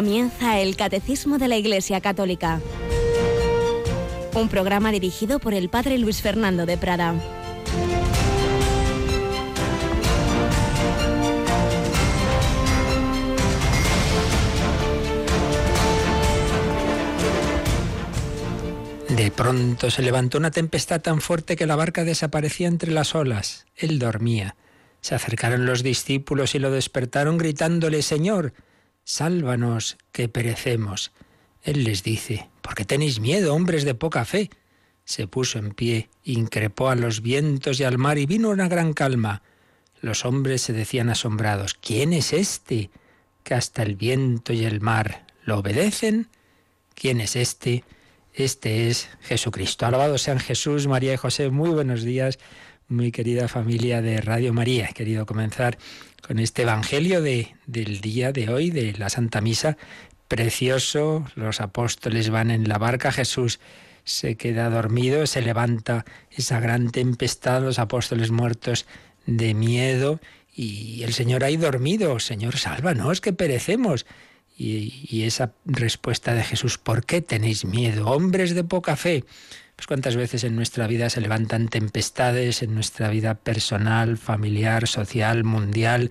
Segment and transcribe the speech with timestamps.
[0.00, 2.62] Comienza el Catecismo de la Iglesia Católica.
[4.32, 7.14] Un programa dirigido por el Padre Luis Fernando de Prada.
[19.10, 23.66] De pronto se levantó una tempestad tan fuerte que la barca desaparecía entre las olas.
[23.76, 24.56] Él dormía.
[25.02, 28.54] Se acercaron los discípulos y lo despertaron gritándole, Señor,
[29.10, 31.12] sálvanos, que perecemos.
[31.62, 34.50] Él les dice, ¿por qué tenéis miedo, hombres de poca fe?
[35.04, 38.92] Se puso en pie, increpó a los vientos y al mar y vino una gran
[38.92, 39.42] calma.
[40.00, 42.90] Los hombres se decían asombrados, ¿quién es este?
[43.42, 46.28] Que hasta el viento y el mar lo obedecen.
[46.94, 47.84] ¿Quién es este?
[48.32, 49.86] Este es Jesucristo.
[49.86, 51.50] Alabado sean Jesús, María y José.
[51.50, 52.38] Muy buenos días,
[52.86, 54.86] muy querida familia de Radio María.
[54.88, 55.78] He querido comenzar
[56.26, 59.76] con este Evangelio de, del día de hoy, de la Santa Misa.
[60.28, 63.60] Precioso, los apóstoles van en la barca, Jesús
[64.04, 68.86] se queda dormido, se levanta esa gran tempestad, los apóstoles muertos
[69.26, 70.20] de miedo
[70.54, 74.06] y el Señor ahí dormido, Señor, sálvanos, que perecemos.
[74.58, 79.24] Y, y, esa respuesta de Jesús, ¿por qué tenéis miedo, hombres de poca fe?
[79.80, 85.42] Pues cuántas veces en nuestra vida se levantan tempestades, en nuestra vida personal, familiar, social,
[85.42, 86.10] mundial,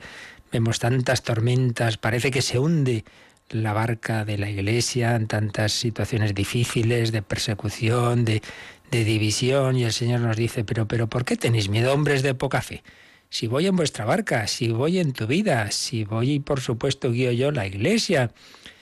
[0.51, 3.05] vemos tantas tormentas, parece que se hunde
[3.51, 8.41] la barca de la iglesia en tantas situaciones difíciles, de persecución, de,
[8.89, 12.33] de división, y el Señor nos dice, pero, pero, ¿por qué tenéis miedo, hombres de
[12.33, 12.81] poca fe?
[13.29, 17.11] Si voy en vuestra barca, si voy en tu vida, si voy y por supuesto
[17.11, 18.31] guío yo la iglesia.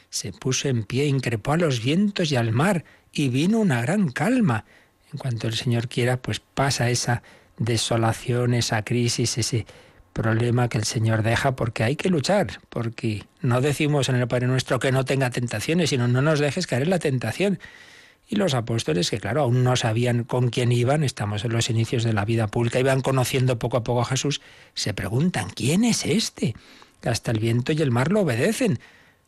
[0.10, 2.86] Se puso en pie, increpó a los vientos y al mar,
[3.20, 4.66] y vino una gran calma.
[5.12, 7.24] En cuanto el Señor quiera, pues pasa esa
[7.58, 9.66] desolación, esa crisis, ese
[10.14, 14.48] problema que el Señor deja, porque hay que luchar, porque no decimos en el Padre
[14.48, 17.60] Nuestro que no tenga tentaciones, sino no nos dejes caer en la tentación.
[18.30, 22.04] Y los apóstoles, que claro, aún no sabían con quién iban, estamos en los inicios
[22.04, 24.42] de la vida pública, iban conociendo poco a poco a Jesús,
[24.74, 26.56] se preguntan, ¿quién es este?
[27.00, 28.80] Que hasta el viento y el mar lo obedecen.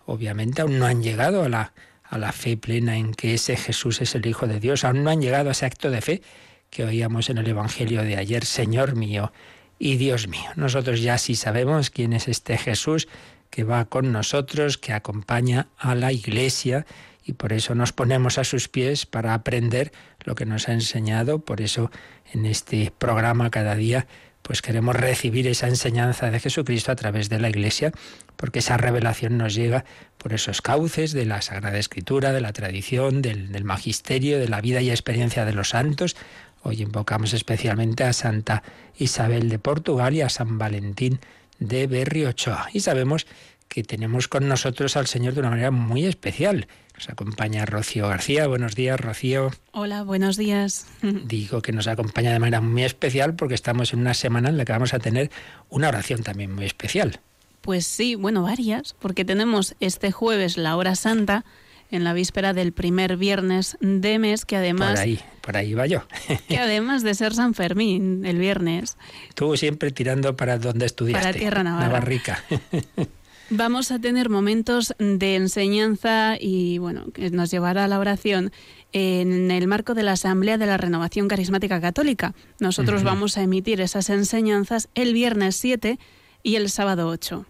[0.05, 1.71] Obviamente aún no han llegado a la,
[2.09, 5.11] a la fe plena en que ese Jesús es el Hijo de Dios, aún no
[5.11, 6.21] han llegado a ese acto de fe
[6.69, 9.31] que oíamos en el Evangelio de ayer, Señor mío
[9.77, 10.49] y Dios mío.
[10.55, 13.07] Nosotros ya sí sabemos quién es este Jesús
[13.49, 16.85] que va con nosotros, que acompaña a la Iglesia
[17.23, 19.91] y por eso nos ponemos a sus pies para aprender
[20.23, 21.39] lo que nos ha enseñado.
[21.39, 21.91] Por eso
[22.33, 24.07] en este programa cada día
[24.41, 27.91] pues queremos recibir esa enseñanza de Jesucristo a través de la Iglesia,
[28.35, 29.85] porque esa revelación nos llega
[30.17, 34.81] por esos cauces de la Sagrada Escritura, de la tradición, del, magisterio, de la vida
[34.81, 36.15] y experiencia de los santos.
[36.61, 38.63] Hoy invocamos especialmente a Santa
[38.97, 41.19] Isabel de Portugal y a San Valentín
[41.59, 42.69] de Berriochoa.
[42.73, 43.27] Y sabemos
[43.67, 46.67] que tenemos con nosotros al Señor de una manera muy especial.
[46.99, 48.45] Nos acompaña Rocío García.
[48.47, 49.51] Buenos días, Rocío.
[49.71, 50.85] Hola, buenos días.
[51.01, 54.65] Digo que nos acompaña de manera muy especial porque estamos en una semana en la
[54.65, 55.31] que vamos a tener
[55.69, 57.21] una oración también muy especial.
[57.61, 61.45] Pues sí, bueno, varias, porque tenemos este jueves la hora santa
[61.89, 64.91] en la víspera del primer viernes de mes, que además...
[64.91, 66.03] Por ahí, por ahí va yo.
[66.49, 68.97] que además de ser San Fermín el viernes...
[69.35, 71.25] Tú siempre tirando para donde estudiaste.
[71.25, 71.87] Para Tierra Navarra.
[71.87, 72.43] Navarrica.
[73.51, 78.51] Vamos a tener momentos de enseñanza y bueno, que nos llevará a la oración
[78.91, 82.35] en el marco de la Asamblea de la Renovación Carismática Católica.
[82.59, 83.07] Nosotros uh -huh.
[83.07, 85.97] vamos a emitir esas enseñanzas el viernes 7
[86.43, 87.45] y el sábado 8.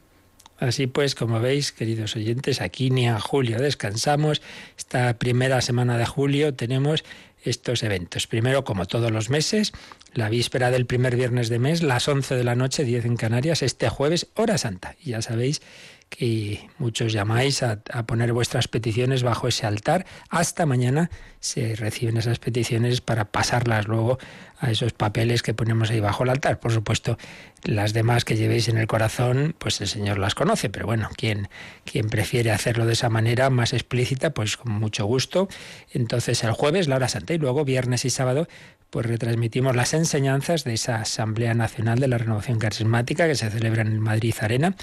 [0.59, 4.41] Así pues, como veis, queridos oyentes, aquí ni a julio descansamos.
[4.77, 7.03] Esta primera semana de julio tenemos
[7.43, 8.27] estos eventos.
[8.27, 9.71] Primero, como todos los meses,
[10.13, 13.61] la víspera del primer viernes de mes, las 11 de la noche, 10 en Canarias,
[13.63, 14.95] este jueves, hora santa.
[15.03, 15.61] Y ya sabéis
[16.09, 20.05] que muchos llamáis a, a, poner vuestras peticiones bajo ese altar.
[20.29, 24.19] Hasta mañana se reciben esas peticiones para pasarlas luego
[24.59, 26.59] a esos papeles que ponemos ahí bajo el altar.
[26.59, 27.17] Por supuesto,
[27.63, 31.47] las demás que llevéis en el corazón, pues el Señor las conoce, pero bueno, quien,
[31.85, 35.47] quien prefiere hacerlo de esa manera más explícita, pues con mucho gusto.
[35.93, 38.47] Entonces el jueves, la hora santa, y luego viernes y sábado,
[38.89, 43.83] pues retransmitimos las enseñanzas de esa Asamblea Nacional de la Renovación Carismática que se celebra
[43.83, 44.75] en Madrid Arena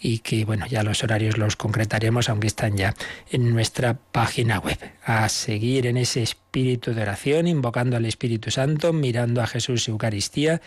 [0.00, 2.94] y que, bueno, ya los horarios los concretaremos, aunque están ya
[3.30, 4.78] en nuestra página web.
[5.04, 10.60] A seguir en ese espíritu de oración, invocando al Espíritu Santo, mirando a Jesús Eucaristía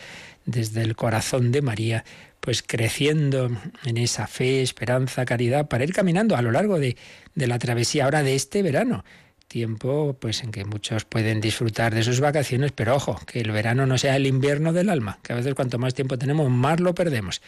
[0.46, 2.04] desde el corazón de María,
[2.40, 3.50] pues creciendo
[3.86, 6.98] en esa fe, esperanza, caridad, para ir caminando a lo largo de,
[7.34, 9.04] de la travesía ahora de este verano
[9.48, 13.86] tiempo pues en que muchos pueden disfrutar de sus vacaciones, pero ojo, que el verano
[13.86, 16.94] no sea el invierno del alma, que a veces cuanto más tiempo tenemos, más lo
[16.94, 17.42] perdemos.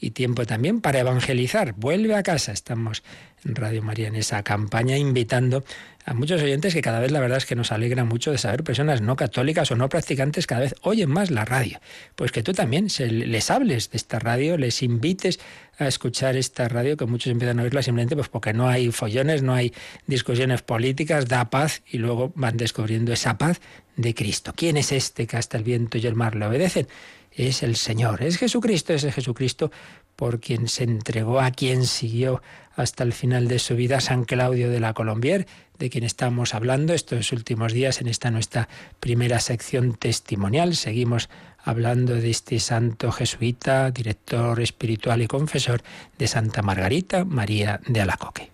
[0.00, 1.74] y tiempo también para evangelizar.
[1.74, 2.50] Vuelve a casa.
[2.50, 3.04] Estamos
[3.44, 5.62] en Radio María en esa campaña invitando
[6.04, 8.64] a muchos oyentes que cada vez la verdad es que nos alegra mucho de saber
[8.64, 11.80] personas no católicas o no practicantes cada vez oyen más la radio.
[12.16, 15.38] Pues que tú también les hables de esta radio, les invites
[15.78, 19.42] a escuchar esta radio que muchos empiezan a oírla simplemente pues porque no hay follones,
[19.42, 19.72] no hay
[20.06, 23.60] discusiones políticas, da paz y luego van descubriendo esa paz
[23.96, 24.52] de Cristo.
[24.56, 26.88] ¿Quién es este que hasta el viento y el mar le obedecen?
[27.30, 29.70] Es el Señor, es Jesucristo, es el Jesucristo
[30.16, 32.42] por quien se entregó, a quien siguió
[32.74, 35.46] hasta el final de su vida San Claudio de la Colombier,
[35.78, 38.68] de quien estamos hablando estos últimos días en esta nuestra
[39.00, 40.76] primera sección testimonial.
[40.76, 41.28] Seguimos
[41.58, 45.82] hablando de este santo jesuita, director espiritual y confesor
[46.18, 48.50] de Santa Margarita María de Alacoque.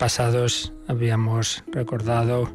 [0.00, 2.50] Pasados habíamos recordado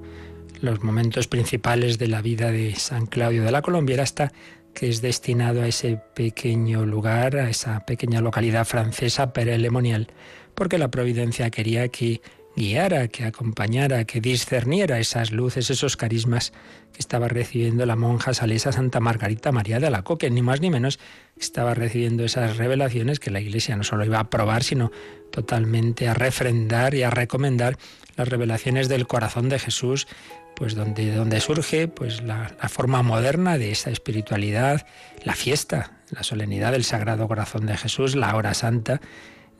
[0.61, 4.33] los momentos principales de la vida de San Claudio de la Colombiera hasta
[4.73, 10.07] que es destinado a ese pequeño lugar, a esa pequeña localidad francesa perelemonial,
[10.55, 12.19] porque la providencia quería que
[12.55, 16.53] guiara, que acompañara, que discerniera esas luces, esos carismas
[16.93, 20.99] que estaba recibiendo la monja salesa Santa Margarita María de Alacoque, ni más ni menos
[21.37, 24.91] estaba recibiendo esas revelaciones que la Iglesia no solo iba a aprobar, sino
[25.31, 27.77] totalmente a refrendar y a recomendar
[28.15, 30.07] las revelaciones del corazón de Jesús,
[30.55, 34.87] pues donde, donde surge pues la, la forma moderna de esa espiritualidad,
[35.23, 39.01] la fiesta, la solemnidad del Sagrado Corazón de Jesús, la hora santa,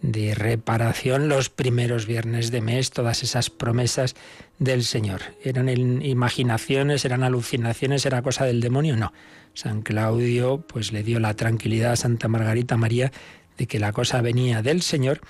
[0.02, 4.16] de reparación los primeros viernes de mes, todas esas promesas
[4.60, 5.22] del Señor.
[5.44, 8.96] ¿Eran imaginaciones, eran alucinaciones, era cosa del demonio?
[8.96, 9.14] No.
[9.54, 13.12] San Claudio pues le dio la tranquilidad a Santa Margarita María
[13.58, 15.22] de que la cosa venía del Señor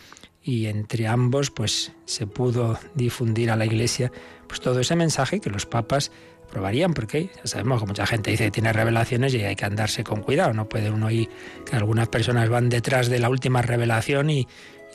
[0.44, 4.12] y entre ambos pues se pudo difundir a la Iglesia
[4.48, 6.12] pues todo ese mensaje que los papas
[6.46, 10.04] probarían, porque ya sabemos que mucha gente dice que tiene revelaciones y hay que andarse
[10.04, 10.54] con cuidado.
[10.54, 11.30] No puede uno ir
[11.70, 14.48] que algunas personas van detrás de la última revelación y,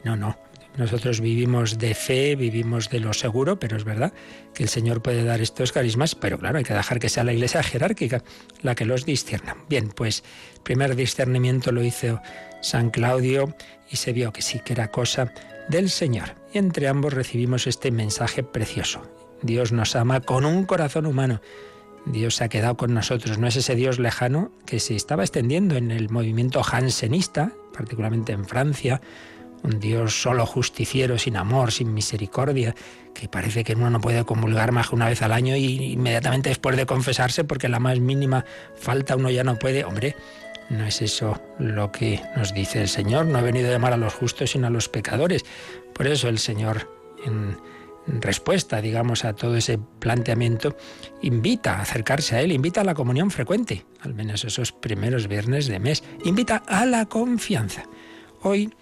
[0.05, 0.39] no, no.
[0.77, 4.13] Nosotros vivimos de fe, vivimos de lo seguro, pero es verdad
[4.55, 7.33] que el Señor puede dar estos carismas, pero claro, hay que dejar que sea la
[7.33, 8.23] iglesia jerárquica
[8.63, 9.57] la que los discierna.
[9.69, 10.23] Bien, pues
[10.55, 12.23] el primer discernimiento lo hizo
[12.63, 13.55] San Claudio
[13.91, 15.33] y se vio que sí que era cosa
[15.69, 16.37] del Señor.
[16.53, 19.20] Y entre ambos recibimos este mensaje precioso.
[19.43, 21.41] Dios nos ama con un corazón humano.
[22.07, 25.77] Dios se ha quedado con nosotros, no es ese Dios lejano que se estaba extendiendo
[25.77, 29.03] en el movimiento jansenista, particularmente en Francia,
[29.63, 32.75] un Dios solo justiciero, sin amor, sin misericordia,
[33.15, 36.49] que parece que uno no puede comulgar más que una vez al año y inmediatamente
[36.49, 39.85] después de confesarse, porque la más mínima falta uno ya no puede.
[39.85, 40.17] Hombre,
[40.71, 43.99] no es eso lo que nos dice el Señor, no ha venido a llamar a
[43.99, 45.45] los justos sino a los pecadores.
[45.93, 46.89] Por eso el Señor
[47.27, 47.59] en
[48.07, 50.77] respuesta, digamos, a todo ese planteamiento,
[51.23, 55.67] invita a acercarse a Él, invita a la comunión frecuente, al menos esos primeros viernes
[55.67, 57.85] de mes, invita a la confianza.
[58.43, 58.73] Hoy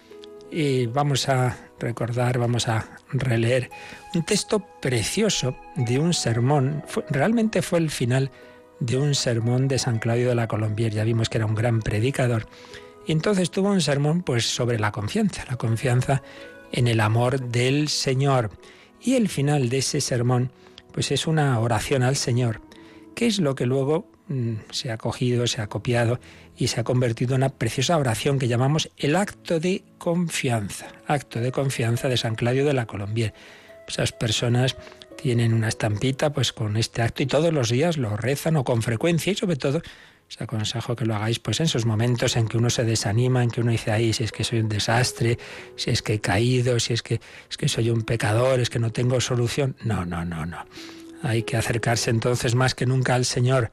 [0.51, 3.69] eh, vamos a recordar, vamos a releer
[4.15, 8.31] un texto precioso de un sermón, realmente fue el final
[8.79, 11.81] de un sermón de San Claudio de la Colombier, ya vimos que era un gran
[11.81, 12.47] predicador,
[13.05, 16.21] y entonces tuvo un sermón pues sobre la confianza, la confianza
[16.71, 18.51] en el amor del Señor.
[19.01, 20.51] Y el final de ese sermón,
[20.91, 22.61] pues es una oración al Señor,
[23.15, 26.19] que es lo que luego mm, se ha cogido, se ha copiado
[26.57, 31.39] y se ha convertido en una preciosa oración que llamamos el acto de confianza, acto
[31.39, 33.33] de confianza de San Claudio de la Colombier.
[33.87, 34.75] Esas personas
[35.21, 38.81] tienen una estampita pues con este acto y todos los días lo rezan o con
[38.81, 39.81] frecuencia y sobre todo
[40.29, 43.49] os aconsejo que lo hagáis pues en esos momentos en que uno se desanima, en
[43.49, 45.39] que uno dice, ahí si es que soy un desastre,
[45.75, 47.19] si es que he caído, si es que,
[47.49, 49.75] es que soy un pecador, es que no tengo solución.
[49.83, 50.65] No, no, no, no.
[51.23, 53.71] Hay que acercarse entonces más que nunca al Señor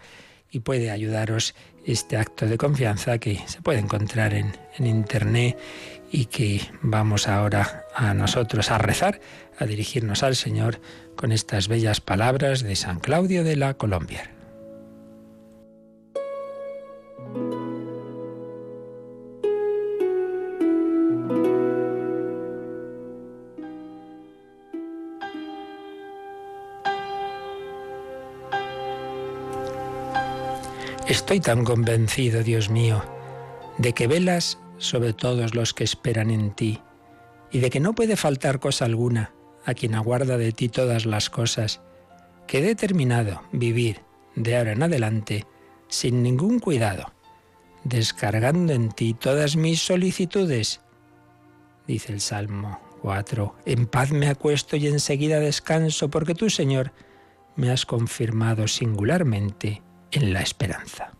[0.50, 5.58] y puede ayudaros este acto de confianza que se puede encontrar en, en internet
[6.10, 9.20] y que vamos ahora a nosotros a rezar,
[9.58, 10.80] a dirigirnos al Señor
[11.16, 14.35] con estas bellas palabras de San Claudio de la Colombia.
[31.08, 33.02] Estoy tan convencido, Dios mío,
[33.78, 36.80] de que velas sobre todos los que esperan en ti,
[37.50, 39.32] y de que no puede faltar cosa alguna
[39.64, 41.80] a quien aguarda de ti todas las cosas,
[42.46, 44.02] que he determinado vivir
[44.34, 45.46] de ahora en adelante
[45.88, 47.12] sin ningún cuidado,
[47.88, 50.80] descargando en ti todas mis solicitudes.
[51.86, 56.92] Dice el Salmo 4, en paz me acuesto y enseguida descanso, porque tú, Señor,
[57.54, 61.12] me has confirmado singularmente en la esperanza.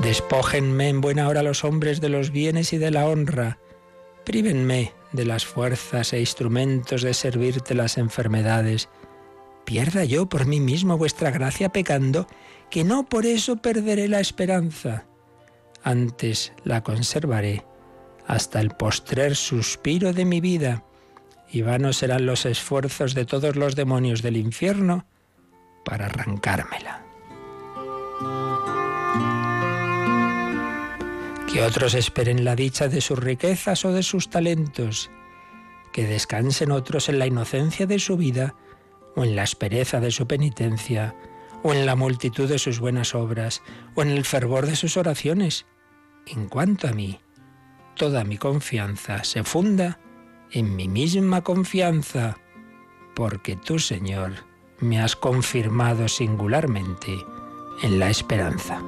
[0.00, 3.58] Despójenme en buena hora los hombres de los bienes y de la honra.
[4.24, 8.88] Prívenme de las fuerzas e instrumentos de servirte las enfermedades.
[9.68, 12.26] Pierda yo por mí mismo vuestra gracia pecando,
[12.70, 15.04] que no por eso perderé la esperanza.
[15.82, 17.66] Antes la conservaré
[18.26, 20.84] hasta el postrer suspiro de mi vida,
[21.52, 25.04] y vanos serán los esfuerzos de todos los demonios del infierno
[25.84, 27.04] para arrancármela.
[31.52, 35.10] que otros esperen la dicha de sus riquezas o de sus talentos,
[35.92, 38.54] que descansen otros en la inocencia de su vida
[39.18, 41.12] o en la aspereza de su penitencia,
[41.64, 43.62] o en la multitud de sus buenas obras,
[43.96, 45.66] o en el fervor de sus oraciones.
[46.26, 47.18] En cuanto a mí,
[47.96, 49.98] toda mi confianza se funda
[50.52, 52.38] en mi misma confianza,
[53.16, 54.34] porque tú, Señor,
[54.78, 57.12] me has confirmado singularmente
[57.82, 58.80] en la esperanza.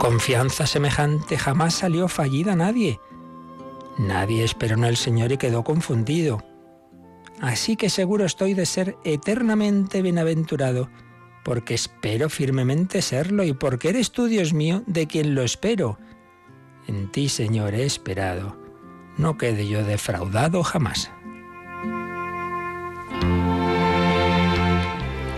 [0.00, 2.98] Confianza semejante jamás salió fallida a nadie.
[3.98, 6.44] Nadie esperó en el Señor y quedó confundido.
[7.40, 10.88] Así que seguro estoy de ser eternamente bienaventurado,
[11.44, 15.98] porque espero firmemente serlo y porque eres tú, Dios mío, de quien lo espero.
[16.86, 18.56] En ti, Señor, he esperado.
[19.16, 21.10] No quede yo defraudado jamás.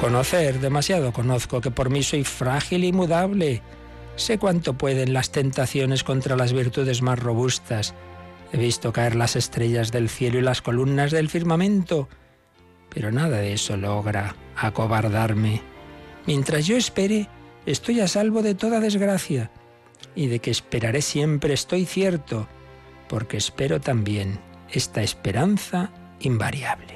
[0.00, 3.62] Conocer, demasiado conozco que por mí soy frágil y mudable
[4.20, 7.94] Sé cuánto pueden las tentaciones contra las virtudes más robustas.
[8.52, 12.08] He visto caer las estrellas del cielo y las columnas del firmamento,
[12.92, 15.62] pero nada de eso logra acobardarme.
[16.26, 17.28] Mientras yo espere,
[17.66, 19.50] estoy a salvo de toda desgracia,
[20.14, 22.48] y de que esperaré siempre estoy cierto,
[23.08, 24.40] porque espero también
[24.70, 25.90] esta esperanza
[26.20, 26.94] invariable.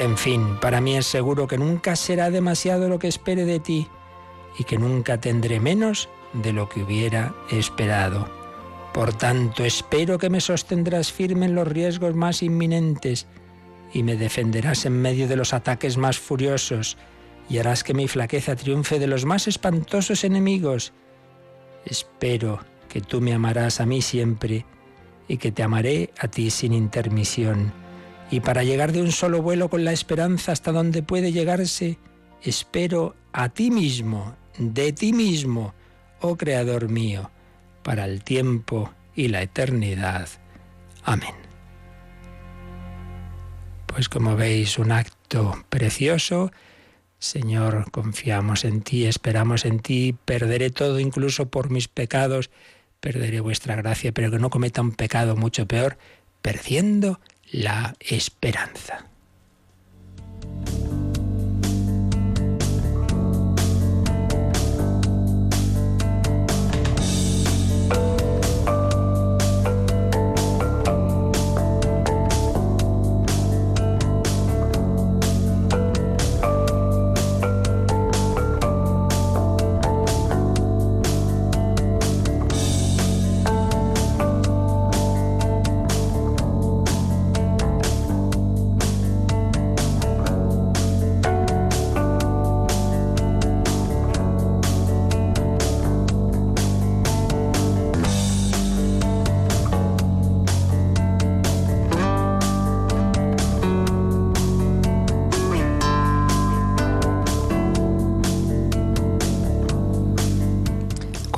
[0.00, 3.88] En fin, para mí es seguro que nunca será demasiado lo que espere de ti
[4.58, 8.28] y que nunca tendré menos de lo que hubiera esperado.
[8.92, 13.26] Por tanto, espero que me sostendrás firme en los riesgos más inminentes
[13.92, 16.96] y me defenderás en medio de los ataques más furiosos
[17.48, 20.92] y harás que mi flaqueza triunfe de los más espantosos enemigos.
[21.84, 24.64] Espero que tú me amarás a mí siempre
[25.28, 27.72] y que te amaré a ti sin intermisión
[28.30, 31.98] y para llegar de un solo vuelo con la esperanza hasta donde puede llegarse,
[32.42, 35.74] espero a ti mismo, de ti mismo,
[36.24, 37.30] oh Creador mío,
[37.82, 40.28] para el tiempo y la eternidad.
[41.02, 41.34] Amén.
[43.86, 46.50] Pues como veis, un acto precioso.
[47.18, 52.50] Señor, confiamos en ti, esperamos en ti, perderé todo incluso por mis pecados,
[53.00, 55.98] perderé vuestra gracia, pero que no cometa un pecado mucho peor,
[56.40, 57.20] perdiendo
[57.52, 59.06] la esperanza.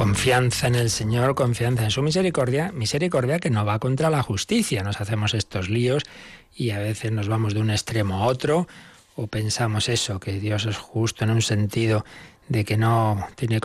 [0.07, 4.85] Confianza en el Señor, confianza en su misericordia, misericordia que no va contra la justicia.
[4.85, 6.05] Nos hacemos estos líos
[6.55, 8.69] y a veces nos vamos de un extremo a otro
[9.17, 12.05] o pensamos eso, que Dios es justo en un sentido
[12.49, 13.59] de que no tiene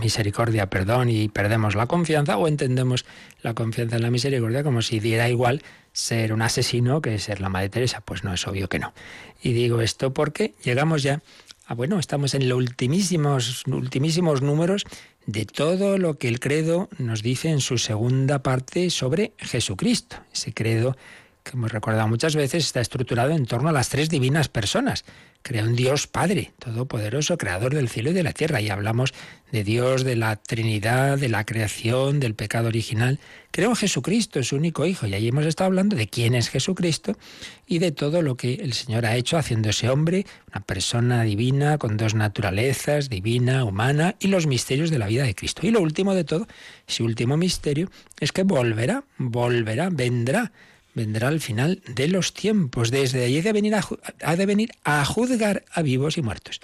[0.00, 3.04] misericordia, perdón, y perdemos la confianza, o entendemos
[3.42, 5.62] la confianza en la misericordia como si diera igual
[5.92, 8.00] ser un asesino que ser la Madre Teresa.
[8.00, 8.92] Pues no, es obvio que no.
[9.40, 11.22] Y digo esto porque llegamos ya
[11.68, 14.84] a, bueno, estamos en los ultimísimos, ultimísimos números
[15.26, 20.16] de todo lo que el credo nos dice en su segunda parte sobre Jesucristo.
[20.32, 20.96] Ese credo
[21.46, 25.04] que hemos recordado muchas veces, está estructurado en torno a las tres divinas personas.
[25.42, 28.60] Crea un Dios Padre, todopoderoso, creador del cielo y de la tierra.
[28.60, 29.14] Y hablamos
[29.52, 33.20] de Dios, de la Trinidad, de la creación, del pecado original.
[33.52, 35.06] Creó en Jesucristo, su único Hijo.
[35.06, 37.16] Y ahí hemos estado hablando de quién es Jesucristo
[37.64, 41.96] y de todo lo que el Señor ha hecho haciéndose hombre, una persona divina, con
[41.96, 45.64] dos naturalezas, divina, humana, y los misterios de la vida de Cristo.
[45.64, 46.48] Y lo último de todo,
[46.88, 47.88] ese último misterio,
[48.18, 50.50] es que volverá, volverá, vendrá
[50.96, 52.90] vendrá al final de los tiempos.
[52.90, 56.60] Desde allí de venir ha de venir a juzgar a vivos y muertos.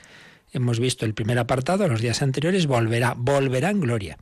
[0.53, 4.19] Hemos visto el primer apartado, los días anteriores, volverá, volverá en gloria.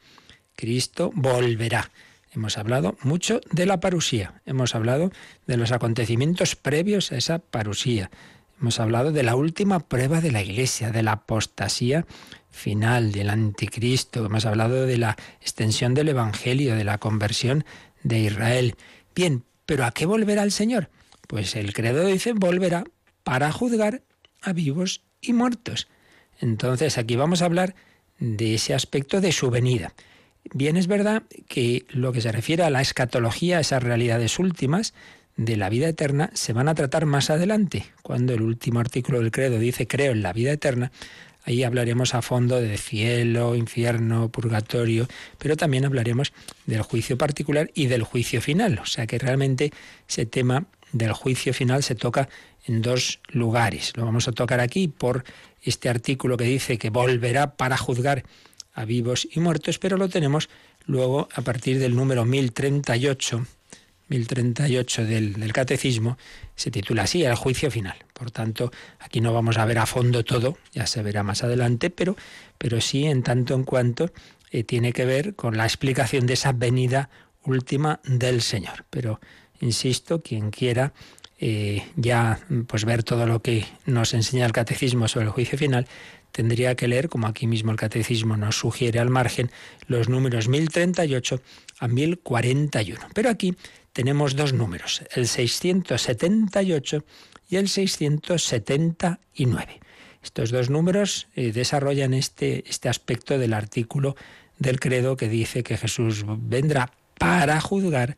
[0.56, 1.90] Cristo volverá.
[2.32, 5.10] Hemos hablado mucho de la parusía, hemos hablado
[5.46, 8.10] de los acontecimientos previos a esa parusía,
[8.60, 12.06] hemos hablado de la última prueba de la Iglesia, de la apostasía
[12.50, 17.64] final, del anticristo, hemos hablado de la extensión del Evangelio, de la conversión
[18.04, 18.76] de Israel.
[19.14, 20.90] Bien, ¿Pero a qué volverá el Señor?
[21.28, 22.82] Pues el credo dice volverá
[23.22, 24.02] para juzgar
[24.42, 25.86] a vivos y muertos.
[26.40, 27.76] Entonces aquí vamos a hablar
[28.18, 29.94] de ese aspecto de su venida.
[30.52, 34.92] Bien es verdad que lo que se refiere a la escatología, esas realidades últimas
[35.36, 37.86] de la vida eterna, se van a tratar más adelante.
[38.02, 40.90] Cuando el último artículo del credo dice creo en la vida eterna,
[41.50, 46.32] Ahí hablaremos a fondo de cielo, infierno, purgatorio, pero también hablaremos
[46.64, 48.78] del juicio particular y del juicio final.
[48.78, 49.72] O sea que realmente
[50.08, 52.28] ese tema del juicio final se toca
[52.66, 53.92] en dos lugares.
[53.96, 55.24] Lo vamos a tocar aquí por
[55.60, 58.22] este artículo que dice que volverá para juzgar
[58.72, 60.48] a vivos y muertos, pero lo tenemos
[60.86, 63.44] luego a partir del número 1038
[64.10, 66.18] 1038 del, del, Catecismo,
[66.60, 67.96] se titula así, el juicio final.
[68.12, 71.88] Por tanto, aquí no vamos a ver a fondo todo, ya se verá más adelante,
[71.88, 72.16] pero,
[72.58, 74.12] pero sí en tanto en cuanto
[74.50, 77.08] eh, tiene que ver con la explicación de esa venida
[77.44, 78.84] última del Señor.
[78.90, 79.20] Pero,
[79.60, 80.92] insisto, quien quiera
[81.38, 85.86] eh, ya pues ver todo lo que nos enseña el Catecismo sobre el juicio final,
[86.30, 89.50] tendría que leer, como aquí mismo el Catecismo nos sugiere al margen,
[89.86, 91.40] los números 1038
[91.78, 93.00] a 1041.
[93.14, 93.56] Pero aquí
[93.92, 97.04] tenemos dos números, el 678
[97.48, 99.80] y el 679.
[100.22, 104.16] Estos dos números eh, desarrollan este, este aspecto del artículo
[104.58, 108.16] del credo que dice que Jesús vendrá para juzgar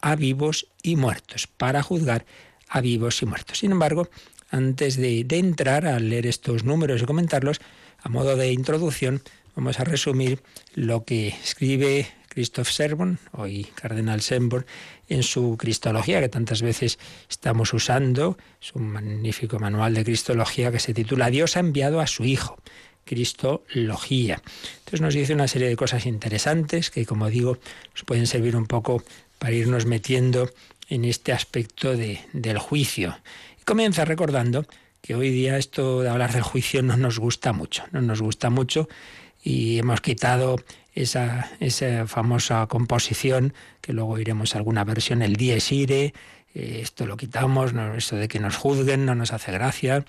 [0.00, 2.26] a vivos y muertos, para juzgar
[2.68, 3.58] a vivos y muertos.
[3.58, 4.08] Sin embargo,
[4.50, 7.60] antes de, de entrar a leer estos números y comentarlos,
[8.02, 9.22] a modo de introducción,
[9.54, 10.42] vamos a resumir
[10.74, 14.66] lo que escribe Christoph Servon, hoy Cardenal Sembor,
[15.08, 18.36] en su Cristología, que tantas veces estamos usando.
[18.60, 22.58] Es un magnífico manual de Cristología que se titula Dios ha enviado a su Hijo.
[23.04, 24.40] Cristología.
[24.78, 27.58] Entonces nos dice una serie de cosas interesantes que, como digo,
[27.92, 29.02] nos pueden servir un poco
[29.38, 30.50] para irnos metiendo
[30.88, 33.18] en este aspecto de, del juicio.
[33.60, 34.64] Y comienza recordando
[35.02, 38.48] que hoy día esto de hablar del juicio no nos gusta mucho, no nos gusta
[38.48, 38.88] mucho
[39.44, 40.56] y hemos quitado
[40.94, 43.52] esa, esa famosa composición,
[43.82, 46.14] que luego iremos a alguna versión, el dies ire,
[46.54, 50.06] eh, esto lo quitamos, no, esto de que nos juzguen no nos hace gracia.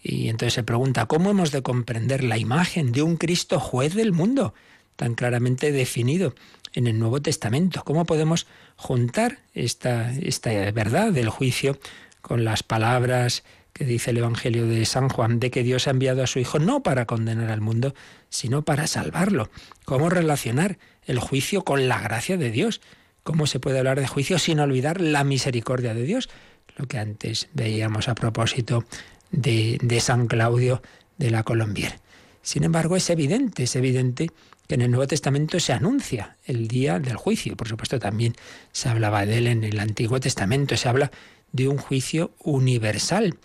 [0.00, 4.12] Y entonces se pregunta, ¿cómo hemos de comprender la imagen de un Cristo juez del
[4.12, 4.54] mundo,
[4.94, 6.34] tan claramente definido
[6.72, 7.82] en el Nuevo Testamento?
[7.84, 11.80] ¿Cómo podemos juntar esta, esta verdad del juicio
[12.20, 13.42] con las palabras
[13.78, 16.58] que dice el Evangelio de San Juan, de que Dios ha enviado a su Hijo
[16.58, 17.94] no para condenar al mundo,
[18.28, 19.50] sino para salvarlo.
[19.84, 22.80] ¿Cómo relacionar el juicio con la gracia de Dios?
[23.22, 26.28] ¿Cómo se puede hablar de juicio sin olvidar la misericordia de Dios?
[26.76, 28.84] Lo que antes veíamos a propósito
[29.30, 30.82] de, de San Claudio
[31.16, 32.00] de la Colombier.
[32.42, 34.28] Sin embargo, es evidente, es evidente
[34.66, 37.56] que en el Nuevo Testamento se anuncia el día del juicio.
[37.56, 38.34] Por supuesto, también
[38.72, 41.12] se hablaba de él en el Antiguo Testamento, se habla
[41.52, 43.38] de un juicio universal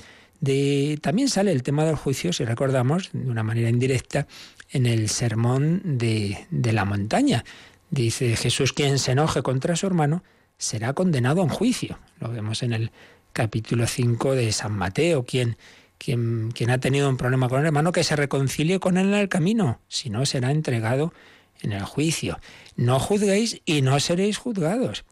[1.01, 4.27] también sale el tema del juicio, si recordamos, de una manera indirecta,
[4.71, 7.43] en el sermón de, de la montaña.
[7.89, 10.23] Dice Jesús, quien se enoje contra su hermano
[10.57, 11.99] será condenado en juicio.
[12.19, 12.91] Lo vemos en el
[13.33, 15.23] capítulo 5 de San Mateo.
[15.25, 15.57] Quien,
[15.97, 19.13] quien, quien ha tenido un problema con el hermano, que se reconcilie con él en
[19.13, 21.13] el camino, si no será entregado
[21.61, 22.39] en el juicio.
[22.75, 25.05] No juzguéis y no seréis juzgados.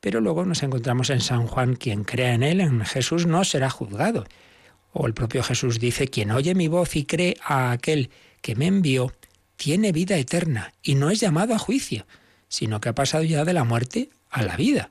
[0.00, 3.70] Pero luego nos encontramos en San Juan, quien crea en él, en Jesús, no será
[3.70, 4.24] juzgado.
[4.94, 8.68] O el propio Jesús dice, quien oye mi voz y cree a aquel que me
[8.68, 9.12] envió,
[9.56, 12.06] tiene vida eterna y no es llamado a juicio,
[12.48, 14.90] sino que ha pasado ya de la muerte a la vida.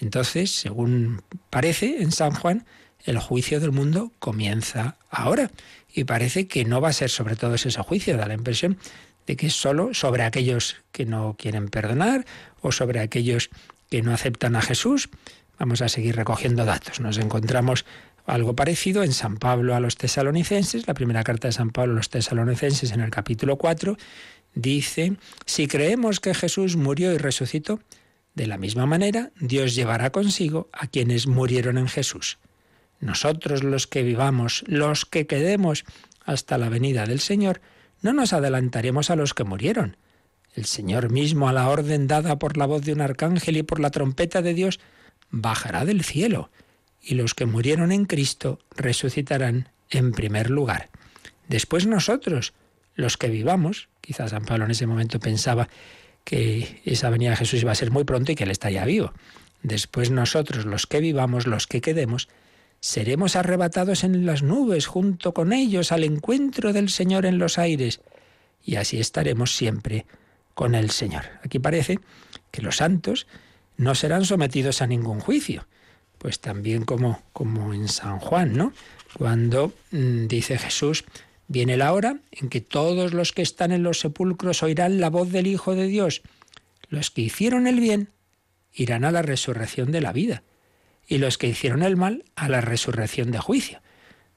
[0.00, 2.64] Entonces, según parece en San Juan,
[3.04, 5.50] el juicio del mundo comienza ahora.
[5.92, 8.78] Y parece que no va a ser sobre todo ese juicio, da la impresión
[9.26, 12.24] de que es solo sobre aquellos que no quieren perdonar
[12.62, 13.50] o sobre aquellos
[13.90, 15.08] que no aceptan a Jesús.
[15.58, 17.00] Vamos a seguir recogiendo datos.
[17.00, 17.84] Nos encontramos
[18.26, 21.96] algo parecido en San Pablo a los tesalonicenses, la primera carta de San Pablo a
[21.96, 23.96] los tesalonicenses en el capítulo 4,
[24.54, 27.80] dice, si creemos que Jesús murió y resucitó,
[28.34, 32.38] de la misma manera Dios llevará consigo a quienes murieron en Jesús.
[33.00, 35.84] Nosotros los que vivamos, los que quedemos
[36.24, 37.60] hasta la venida del Señor,
[38.02, 39.96] no nos adelantaremos a los que murieron.
[40.54, 43.80] El Señor mismo, a la orden dada por la voz de un arcángel y por
[43.80, 44.80] la trompeta de Dios,
[45.30, 46.50] bajará del cielo,
[47.06, 50.90] y los que murieron en Cristo resucitarán en primer lugar.
[51.48, 52.52] Después nosotros,
[52.96, 55.68] los que vivamos, quizás San Pablo en ese momento pensaba
[56.24, 59.12] que esa venida de Jesús iba a ser muy pronto y que él estaría vivo.
[59.62, 62.28] Después nosotros, los que vivamos, los que quedemos,
[62.80, 68.00] seremos arrebatados en las nubes junto con ellos al encuentro del Señor en los aires,
[68.64, 70.06] y así estaremos siempre
[70.54, 71.22] con el Señor.
[71.44, 72.00] Aquí parece
[72.50, 73.28] que los santos
[73.76, 75.68] no serán sometidos a ningún juicio,
[76.18, 78.72] pues también como, como en San Juan, ¿no?
[79.16, 81.04] Cuando mm, dice Jesús,
[81.48, 85.30] viene la hora en que todos los que están en los sepulcros oirán la voz
[85.30, 86.22] del Hijo de Dios.
[86.88, 88.10] Los que hicieron el bien
[88.72, 90.42] irán a la resurrección de la vida
[91.08, 93.80] y los que hicieron el mal a la resurrección de juicio.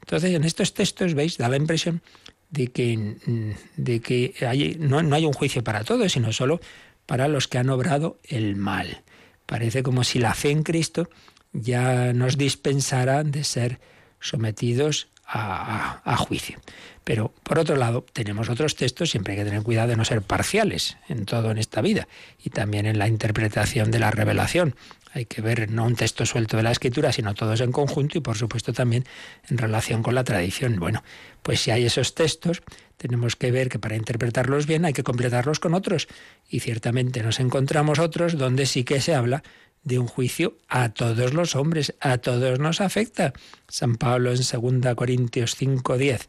[0.01, 2.01] Entonces, en estos textos, veis, da la impresión
[2.49, 6.59] de que, mm, de que hay, no, no hay un juicio para todos, sino solo
[7.05, 9.01] para los que han obrado el mal.
[9.45, 11.09] Parece como si la fe en Cristo
[11.53, 13.79] ya nos dispensara de ser
[14.19, 16.59] sometidos a, a, juicio.
[17.03, 20.21] Pero por otro lado, tenemos otros textos, siempre hay que tener cuidado de no ser
[20.23, 22.07] parciales en todo en esta vida
[22.43, 24.75] y también en la interpretación de la revelación.
[25.13, 28.21] Hay que ver no un texto suelto de la escritura, sino todos en conjunto y
[28.21, 29.05] por supuesto también
[29.49, 30.79] en relación con la tradición.
[30.79, 31.03] Bueno,
[31.41, 32.61] pues si hay esos textos,
[32.97, 36.07] tenemos que ver que para interpretarlos bien hay que completarlos con otros.
[36.47, 39.41] Y ciertamente nos encontramos otros donde sí que se habla
[39.83, 43.33] de un juicio a todos los hombres, a todos nos afecta.
[43.67, 46.27] San Pablo en 2 Corintios 5:10,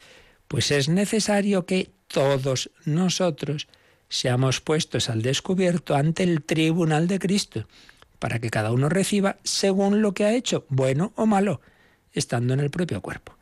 [0.49, 3.69] pues es necesario que todos nosotros
[4.09, 7.67] seamos puestos al descubierto ante el tribunal de Cristo
[8.19, 11.61] para que cada uno reciba según lo que ha hecho, bueno o malo,
[12.13, 13.35] estando en el propio cuerpo.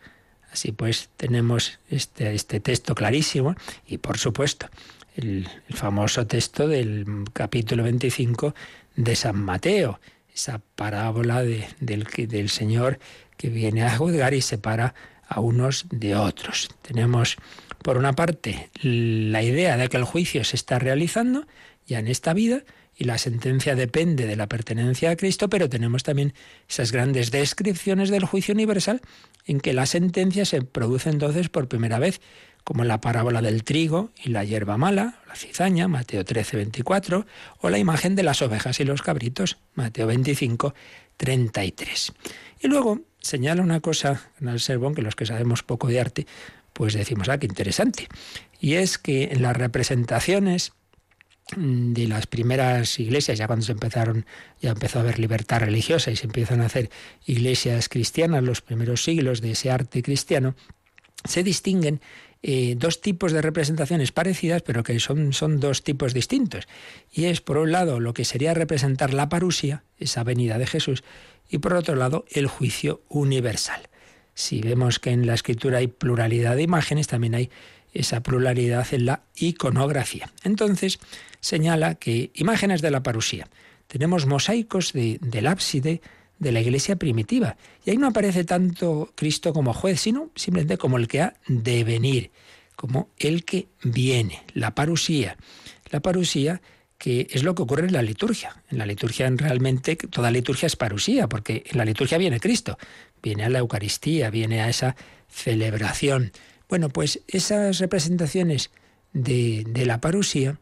[0.53, 3.55] Así pues, tenemos este, este texto clarísimo
[3.87, 4.69] y, por supuesto,
[5.17, 8.55] el, famoso texto del capítulo 25
[8.99, 10.01] de San Mateo,
[10.35, 12.99] esa parábola del, del Señor
[13.37, 14.95] que viene a juzgar y separa
[15.29, 16.69] a unos de otros.
[16.83, 17.37] Tenemos,
[17.83, 21.47] por una parte, la idea de que el juicio se está realizando
[21.87, 22.65] ya en esta vida,
[22.99, 26.35] y la sentencia depende de la pertenencia a Cristo, pero tenemos también
[26.69, 29.01] esas grandes descripciones del juicio universal
[29.47, 32.21] en que la sentencia se produce entonces por primera vez,
[32.69, 37.27] como la parábola del trigo y la hierba mala, la cizaña, Mateo 13, 24,
[37.61, 40.75] o la imagen de las ovejas y los cabritos, Mateo 25,
[41.17, 42.13] 33.
[42.61, 46.27] Y luego señala una cosa en el sermón que los que sabemos poco de arte,
[46.75, 48.07] pues decimos, ah, qué interesante.
[48.61, 50.73] Y es que en las representaciones
[51.57, 54.27] Mm, de las primeras iglesias, ya cuando se empezaron,
[54.61, 56.91] ya empezó a haber libertad religiosa y se empiezan a hacer
[57.25, 60.55] iglesias cristianas, los primeros siglos de ese arte cristiano,
[61.25, 62.01] se distinguen
[62.43, 66.69] eh, dos tipos de representaciones parecidas, pero que son, son dos tipos distintos.
[67.13, 71.03] Y es, por un lado, lo que sería representar la parusia, esa venida de Jesús,
[71.51, 73.89] y por otro lado, el juicio universal.
[74.35, 77.51] Si vemos que en la escritura hay pluralidad de imágenes, también hay
[77.93, 80.31] esa pluralidad en la iconografía.
[80.45, 81.01] Entonces,
[81.41, 83.49] señala que imágenes de la parusía.
[83.89, 86.03] Tenemos mosaicos del ábside
[86.39, 87.57] de la iglesia primitiva.
[87.85, 91.85] Y ahí no aparece tanto Cristo como juez, sino simplemente como el que ha de
[91.85, 92.31] venir,
[92.77, 95.37] como el que viene, la parusía.
[95.91, 96.61] La parusía
[96.99, 98.63] que es lo que ocurre en la liturgia.
[98.71, 102.77] En la liturgia realmente toda liturgia es parusía, porque en la liturgia viene Cristo,
[103.23, 104.97] viene a la Eucaristía, viene a esa
[105.29, 106.33] celebración.
[106.69, 108.71] Bueno, pues esas representaciones
[109.13, 110.59] de, de la parusía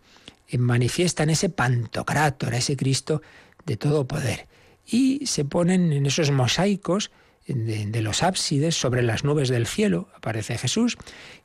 [0.57, 3.23] manifiestan ese pantocrátor, ese Cristo
[3.65, 4.47] de todo poder.
[4.87, 7.11] Y se ponen en esos mosaicos
[7.47, 10.97] de, los ábsides sobre las nubes del cielo, aparece Jesús,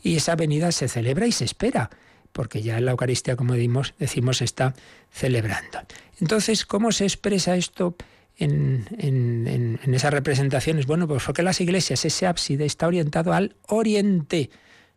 [0.01, 1.89] y esa venida se celebra y se espera,
[2.31, 4.73] porque ya en la Eucaristía, como decimos, decimos está
[5.11, 5.79] celebrando.
[6.19, 7.95] Entonces, ¿cómo se expresa esto
[8.37, 10.87] en, en, esas representaciones?
[10.87, 14.49] Bueno, pues porque las iglesias, ese ábside está orientado al oriente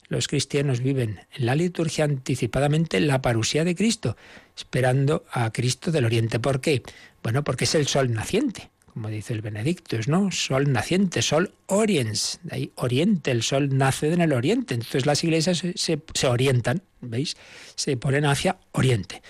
[0.09, 4.17] los cristianos viven en la liturgia anticipadamente la parusía de Cristo,
[4.57, 6.39] esperando a Cristo del Oriente.
[6.39, 6.83] ¿Por qué?
[7.23, 10.31] Bueno, porque es el sol naciente, como dice el Benedictus, ¿no?
[10.31, 14.75] Sol naciente, sol oriens, de ahí oriente, el sol nace en el oriente.
[14.75, 17.37] Entonces las iglesias se, se orientan, ¿veis?
[17.75, 19.23] Se ponen hacia oriente.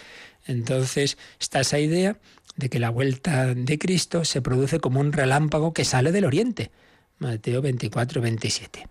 [0.46, 2.18] Entonces está esa idea
[2.56, 6.70] de que la vuelta de Cristo se produce como un relámpago que sale del oriente.
[7.18, 8.86] Mateo 24, 27.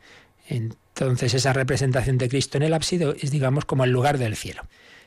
[0.48, 4.63] Entonces esa representación de Cristo en el ábside es, digamos, como el lugar del cielo.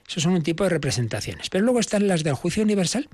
[0.08, 1.50] Esos son un tipo de representaciones.
[1.50, 3.08] Pero luego están las del juicio universal.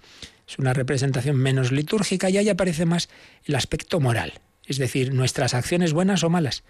[0.46, 3.08] Es una representación menos litúrgica y ahí aparece más
[3.44, 6.64] el aspecto moral, es decir, nuestras acciones buenas o malas.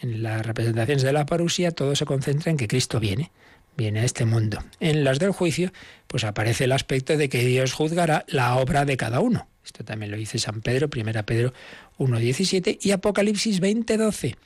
[0.00, 3.32] En las representaciones de la parusía todo se concentra en que Cristo viene,
[3.76, 4.62] viene a este mundo.
[4.78, 5.72] En las del juicio,
[6.06, 9.48] pues aparece el aspecto de que Dios juzgará la obra de cada uno.
[9.64, 11.52] Esto también lo dice San Pedro, 1 Pedro
[11.98, 14.36] 1.17 y Apocalipsis 20.12.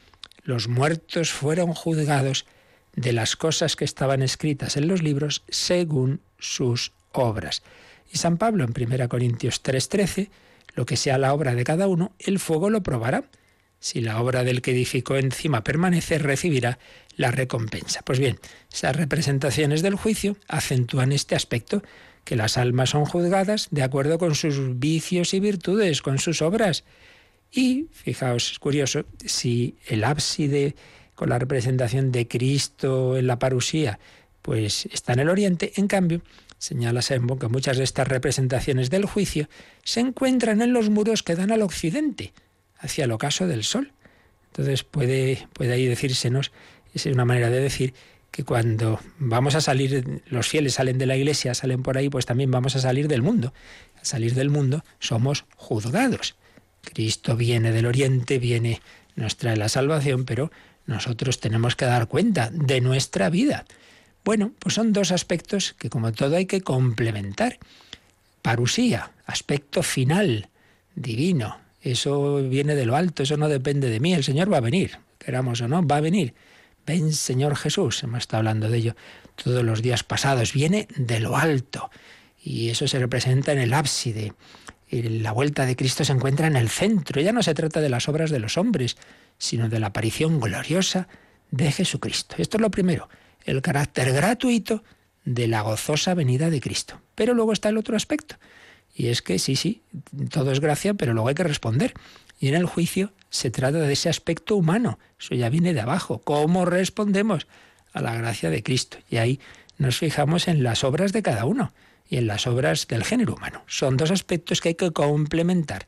[0.45, 2.47] Los muertos fueron juzgados
[2.95, 7.63] de las cosas que estaban escritas en los libros según sus obras.
[8.13, 10.31] Y San Pablo en 1 Corintios 3:13,
[10.75, 13.25] lo que sea la obra de cada uno, el fuego lo probará.
[13.79, 16.79] Si la obra del que edificó encima permanece, recibirá
[17.17, 18.03] la recompensa.
[18.03, 18.39] Pues bien,
[18.71, 21.83] esas representaciones del juicio acentúan este aspecto,
[22.25, 26.85] que las almas son juzgadas de acuerdo con sus vicios y virtudes, con sus obras.
[27.51, 30.77] Y, fijaos, es curioso, si el ábside
[31.21, 33.99] con la representación de Cristo en la parusía,
[34.41, 35.71] pues está en el oriente.
[35.77, 36.23] En cambio,
[36.57, 39.47] señala Sembo que muchas de estas representaciones del juicio
[39.85, 42.33] se encuentran en los muros que dan al occidente,
[42.79, 43.93] hacia el ocaso del sol.
[44.47, 46.53] Entonces puede, puede ahí decírsenos,
[46.95, 47.93] es una manera de decir
[48.31, 52.25] que cuando vamos a salir, los fieles salen de la iglesia, salen por ahí, pues
[52.25, 53.53] también vamos a salir del mundo.
[53.99, 56.37] Al salir del mundo somos juzgados.
[56.81, 58.81] Cristo viene del oriente, viene,
[59.17, 60.51] nos trae la salvación, pero
[60.91, 63.65] nosotros tenemos que dar cuenta de nuestra vida.
[64.25, 67.59] Bueno, pues son dos aspectos que como todo hay que complementar.
[68.43, 70.49] Parusía, aspecto final,
[70.95, 71.59] divino.
[71.83, 74.13] Eso viene de lo alto, eso no depende de mí.
[74.13, 76.35] El Señor va a venir, queramos o no, va a venir.
[76.87, 78.97] Ven, Señor Jesús, hemos estado hablando de ello
[79.43, 81.91] todos los días pasados, viene de lo alto.
[82.43, 84.33] Y eso se representa en el ábside.
[84.91, 87.21] La vuelta de Cristo se encuentra en el centro.
[87.21, 88.97] Ya no se trata de las obras de los hombres,
[89.39, 91.09] sino de la aparición gloriosa
[91.51, 92.37] de Jesucristo.
[92.39, 93.09] Esto es lo primero,
[93.45, 94.83] el carácter gratuito
[95.25, 97.01] de la gozosa venida de Cristo.
[97.15, 98.37] Pero luego está el otro aspecto,
[98.95, 99.83] y es que sí, sí,
[100.31, 101.95] todo es gracia, pero luego hay que responder.
[102.39, 106.21] Y en el juicio se trata de ese aspecto humano, eso ya viene de abajo,
[106.23, 107.47] cómo respondemos
[107.93, 108.99] a la gracia de Cristo.
[109.09, 109.41] Y ahí
[109.79, 111.73] nos fijamos en las obras de cada uno
[112.11, 113.63] y en las obras del género humano.
[113.67, 115.87] Son dos aspectos que hay que complementar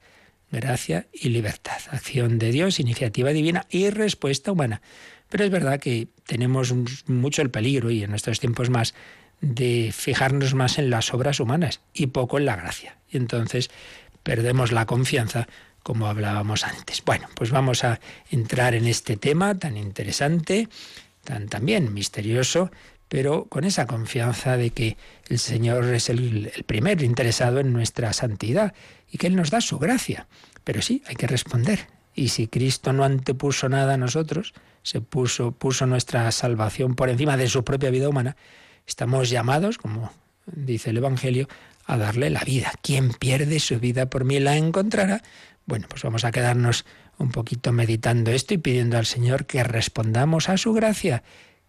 [0.52, 1.80] gracia y libertad.
[1.90, 4.80] Acción de Dios, iniciativa divina y respuesta humana.
[5.28, 6.72] Pero es verdad que tenemos
[7.06, 8.94] mucho el peligro, y en nuestros tiempos más,
[9.40, 12.98] de fijarnos más en las obras humanas y poco en la gracia.
[13.11, 13.70] Y entonces
[14.22, 15.48] perdemos la confianza
[15.82, 17.02] como hablábamos antes.
[17.04, 17.98] Bueno, pues vamos a
[18.30, 20.68] entrar en este tema tan interesante,
[21.24, 22.70] tan también misterioso,
[23.12, 24.96] pero con esa confianza de que
[25.29, 28.72] el Señor es el, primer interesado en nuestra santidad
[29.11, 30.29] y que Él nos da su gracia.
[30.64, 31.88] Pero sí, hay que responder.
[32.14, 37.37] Y si Cristo no antepuso nada a nosotros, se puso, puso nuestra salvación por encima
[37.37, 38.35] de su propia vida humana,
[38.87, 40.11] estamos llamados, como
[40.46, 41.48] dice el Evangelio,
[41.85, 42.72] a darle la vida.
[42.81, 45.22] Quien pierde su vida por mí la encontrará.
[45.66, 46.87] Bueno, pues vamos a quedarnos
[47.18, 51.22] un poquito meditando esto y pidiendo al Señor que respondamos a su gracia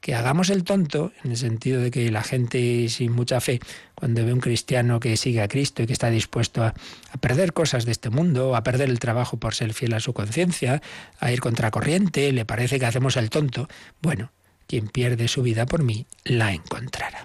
[0.03, 3.61] que hagamos el tonto, en el sentido de que la gente sin mucha fe,
[3.95, 6.73] cuando ve un cristiano que sigue a Cristo y que está dispuesto a,
[7.21, 10.81] perder cosas de este mundo, a perder el trabajo por ser fiel a su conciencia,
[11.21, 13.69] a ir contracorriente, le parece que hacemos el tonto,
[14.01, 14.33] bueno,
[14.67, 17.23] quien pierde su vida por mí, la encontrará.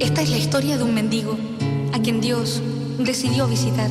[0.00, 1.36] Esta es la historia de un mendigo
[1.92, 2.62] a quien Dios
[2.98, 3.90] decidió visitar.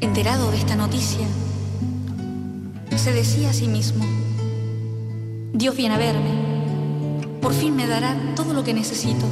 [0.00, 1.24] Enterado de esta noticia,
[2.96, 4.04] se decía a sí mismo,
[5.52, 6.30] Dios viene a verme,
[7.40, 9.24] por fin me dará todo lo que necesito.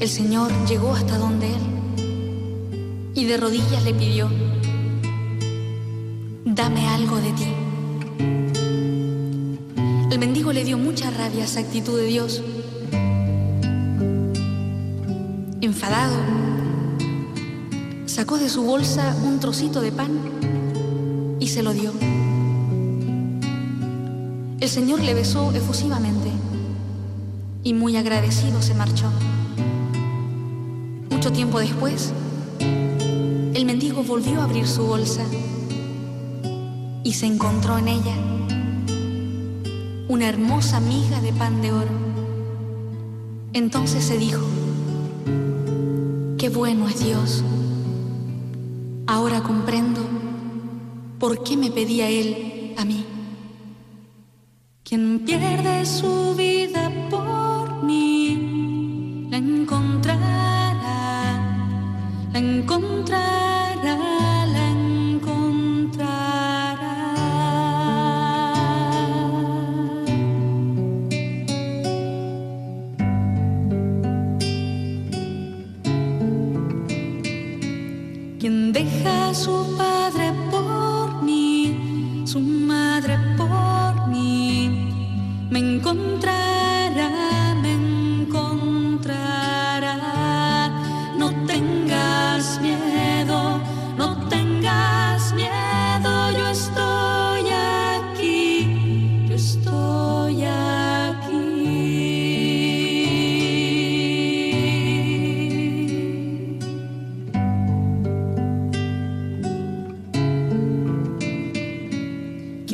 [0.00, 4.28] El Señor llegó hasta donde él y de rodillas le pidió,
[6.44, 8.53] dame algo de ti.
[10.14, 12.40] El mendigo le dio mucha rabia a esa actitud de Dios.
[15.60, 16.14] Enfadado,
[18.06, 20.12] sacó de su bolsa un trocito de pan
[21.40, 21.92] y se lo dio.
[24.60, 26.30] El Señor le besó efusivamente
[27.64, 29.10] y muy agradecido se marchó.
[31.10, 32.12] Mucho tiempo después,
[32.60, 35.24] el mendigo volvió a abrir su bolsa
[37.02, 38.33] y se encontró en ella
[40.14, 41.90] una hermosa miga de pan de oro.
[43.52, 44.46] Entonces se dijo,
[46.38, 47.42] qué bueno es Dios,
[49.06, 50.00] Ahora comprendo
[51.18, 53.04] por qué me pedía él a mí.
[54.82, 56.43] Quien pierde su vida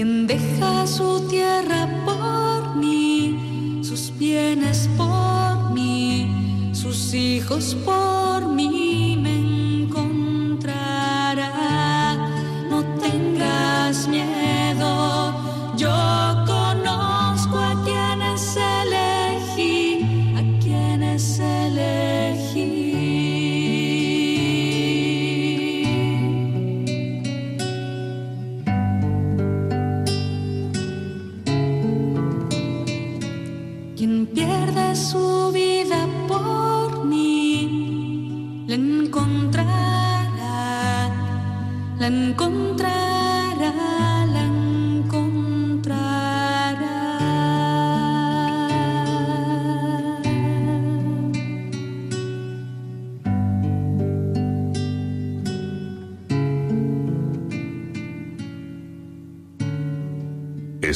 [0.00, 8.49] Quien deja su tierra por mí, sus bienes por mí, sus hijos por mí,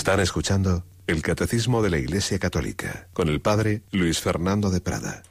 [0.04, 5.22] Están escuchando el Catecismo de la Iglesia Católica con el Padre Luis Fernando de Prada.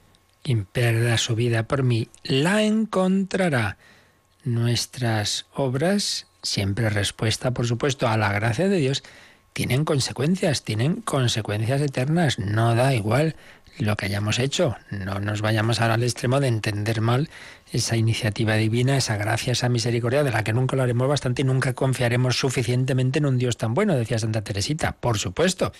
[0.41, 3.77] Quien pierda su vida por mí, la encontrará.
[4.43, 9.03] Nuestras obras, siempre respuesta, por supuesto, a la gracia de Dios,
[9.53, 12.39] tienen consecuencias, tienen consecuencias eternas.
[12.39, 13.35] No da igual
[13.79, 14.75] lo que hayamos hecho.
[14.91, 17.29] No nos vayamos ahora al extremo de entender mal
[17.71, 21.45] esa iniciativa divina, esa gracia, esa misericordia, de la que nunca lo haremos bastante y
[21.45, 25.73] nunca confiaremos suficientemente en un Dios tan bueno, decía Santa Teresita, por supuesto.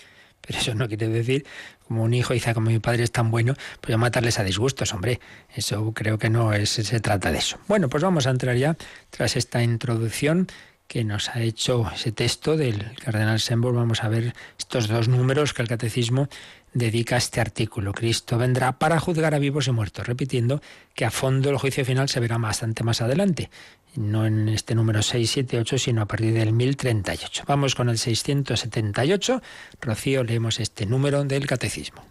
[0.46, 1.46] Pero eso no quiere decir,
[1.86, 4.92] como un hijo dice, como mi padre es tan bueno, pues yo matarles a disgustos,
[4.92, 5.20] hombre.
[5.54, 7.58] Eso creo que no es, se trata de eso.
[7.66, 8.76] Bueno, pues vamos a entrar ya,
[9.10, 10.48] tras esta introducción
[10.86, 15.54] que nos ha hecho ese texto del cardenal Sembor, vamos a ver estos dos números
[15.54, 16.28] que el catecismo
[16.74, 17.92] dedica este artículo.
[17.92, 20.60] Cristo vendrá para juzgar a vivos y muertos, repitiendo
[20.94, 23.50] que a fondo el juicio final se verá bastante más adelante,
[23.96, 27.44] no en este número 6, 7, 8, sino a partir del 1038.
[27.46, 29.40] Vamos con el 678.
[29.80, 32.04] Rocío, leemos este número del catecismo.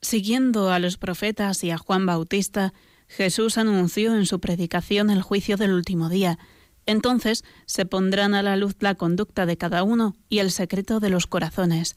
[0.00, 2.72] Siguiendo a los profetas y a Juan Bautista,
[3.08, 6.38] Jesús anunció en su predicación el juicio del último día.
[6.86, 11.10] Entonces se pondrán a la luz la conducta de cada uno y el secreto de
[11.10, 11.96] los corazones.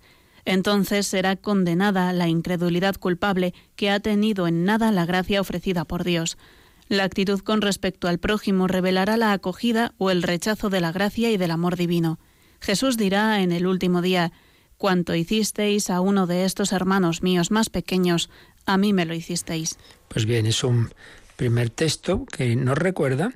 [0.49, 6.03] Entonces será condenada la incredulidad culpable que ha tenido en nada la gracia ofrecida por
[6.03, 6.39] Dios.
[6.87, 11.29] La actitud con respecto al prójimo revelará la acogida o el rechazo de la gracia
[11.29, 12.17] y del amor divino.
[12.61, 14.31] Jesús dirá en el último día,
[14.79, 18.31] Cuanto hicisteis a uno de estos hermanos míos más pequeños,
[18.65, 19.77] a mí me lo hicisteis.
[20.07, 20.91] Pues bien, es un
[21.35, 23.33] primer texto que nos recuerda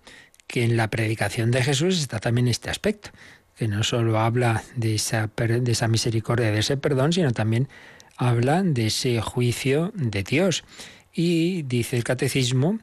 [0.47, 3.11] que en la predicación de Jesús está también este aspecto,
[3.67, 5.29] no solo habla de esa,
[5.87, 7.67] misericordia, de ese perdón, sino también
[8.17, 10.63] habla de ese juicio de Dios.
[11.13, 12.79] Y dice el catecismo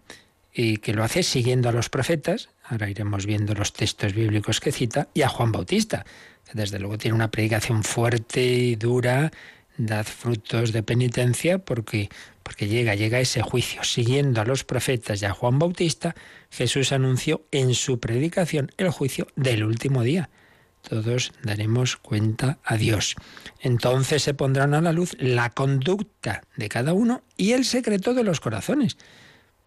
[0.52, 4.72] y que lo hace siguiendo a los profetas, ahora iremos viendo los textos bíblicos que
[4.72, 6.04] cita, y a Juan Bautista,
[6.44, 9.30] que desde luego tiene una predicación fuerte y dura,
[9.76, 12.08] dad frutos de penitencia, porque,
[12.42, 13.84] porque llega, llega ese juicio.
[13.84, 16.14] Siguiendo a los profetas y a Juan Bautista,
[16.50, 20.30] Jesús anunció en su predicación el juicio del último día.
[20.88, 23.16] Todos daremos cuenta a Dios.
[23.60, 28.24] Entonces se pondrán a la luz la conducta de cada uno y el secreto de
[28.24, 28.96] los corazones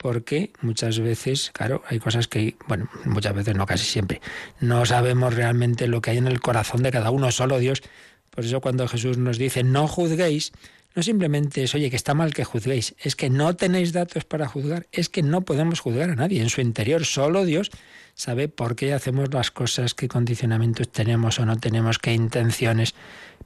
[0.04, 4.22] porque muchas veces, claro, hay cosas que, bueno, muchas veces no, casi siempre,
[4.60, 7.82] no sabemos realmente lo que hay en el corazón de cada uno, solo Dios.
[8.30, 10.52] Por eso cuando Jesús nos dice, no juzguéis,
[10.94, 14.46] no simplemente es, oye, que está mal que juzguéis, es que no tenéis datos para
[14.46, 17.72] juzgar, es que no podemos juzgar a nadie en su interior, solo Dios
[18.16, 22.94] sabe por qué hacemos las cosas, qué condicionamientos tenemos o no tenemos, qué intenciones,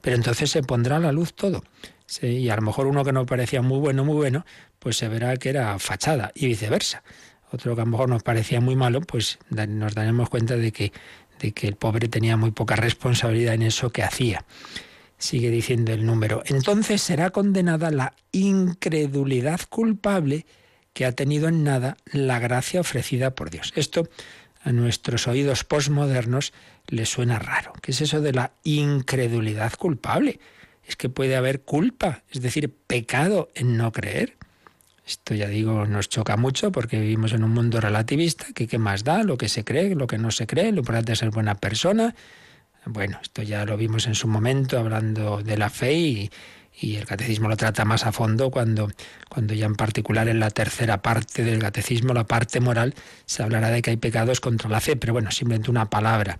[0.00, 1.62] pero entonces se pondrá a la luz todo.
[2.06, 4.46] Sí, y a lo mejor uno que no parecía muy bueno, muy bueno,
[4.78, 7.02] pues se verá que era fachada y viceversa.
[7.50, 10.92] otro que a lo mejor nos parecía muy malo, pues nos daremos cuenta de que,
[11.38, 14.44] de que el pobre tenía muy poca responsabilidad en eso que hacía.
[15.18, 16.42] Sigue diciendo el número.
[16.46, 20.46] Entonces será condenada la incredulidad culpable
[20.92, 23.72] que ha tenido en nada la gracia ofrecida por Dios.
[23.76, 24.08] Esto
[24.68, 26.52] a nuestros oídos postmodernos
[26.86, 27.72] les suena raro.
[27.80, 30.40] ¿Qué es eso de la incredulidad culpable?
[30.86, 34.36] Es que puede haber culpa, es decir, pecado en no creer.
[35.06, 39.04] Esto ya digo, nos choca mucho porque vivimos en un mundo relativista, que qué más
[39.04, 41.54] da, lo que se cree, lo que no se cree, lo importante es ser buena
[41.54, 42.14] persona,
[42.84, 46.30] bueno, esto ya lo vimos en su momento hablando de la fe y,
[46.80, 48.88] el catecismo lo trata más a fondo cuando,
[49.28, 52.94] cuando ya en particular en la tercera parte del catecismo, la parte moral,
[53.26, 56.38] se hablará de que hay pecados contra la fe, pero bueno, simplemente una palabra.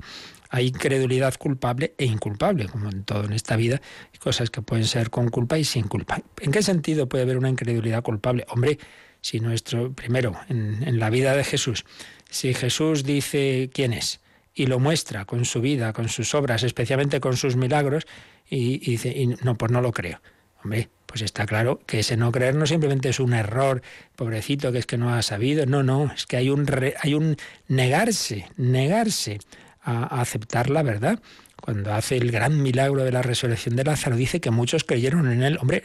[0.50, 3.80] Hay incredulidad culpable e inculpable, como en todo en esta vida,
[4.12, 6.22] hay cosas que pueden ser con culpa y sin culpa.
[6.40, 8.46] ¿En qué sentido puede haber una incredulidad culpable?
[8.48, 8.78] Hombre,
[9.20, 11.84] si nuestro, primero, en la vida de Jesús,
[12.30, 14.20] si Jesús dice quién es,
[14.58, 18.06] y lo muestra con su vida, con sus obras, especialmente con sus milagros,
[18.50, 20.20] y, dice, y no, pues no lo creo.
[20.62, 23.82] Hombre, pues está claro que ese no creer no simplemente es un error,
[24.16, 26.66] pobrecito, que es que no ha sabido, no, no, es que hay un,
[27.00, 27.36] hay un
[27.68, 29.38] negarse, negarse
[29.80, 31.20] a, aceptar la verdad
[31.60, 35.42] cuando hace el gran milagro de la resurrección de Lázaro, dice que muchos creyeron en
[35.42, 35.58] él.
[35.60, 35.82] Hombre,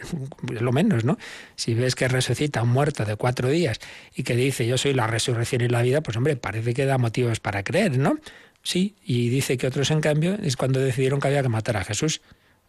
[0.47, 1.17] lo menos, ¿no?
[1.55, 3.79] Si ves que resucita un muerto de cuatro días
[4.15, 6.97] y que dice yo soy la resurrección y la vida, pues hombre, parece que da
[6.99, 8.19] motivos para creer, ¿no?
[8.61, 11.83] Sí, y dice que otros, en cambio, es cuando decidieron que había que matar a
[11.83, 12.21] Jesús.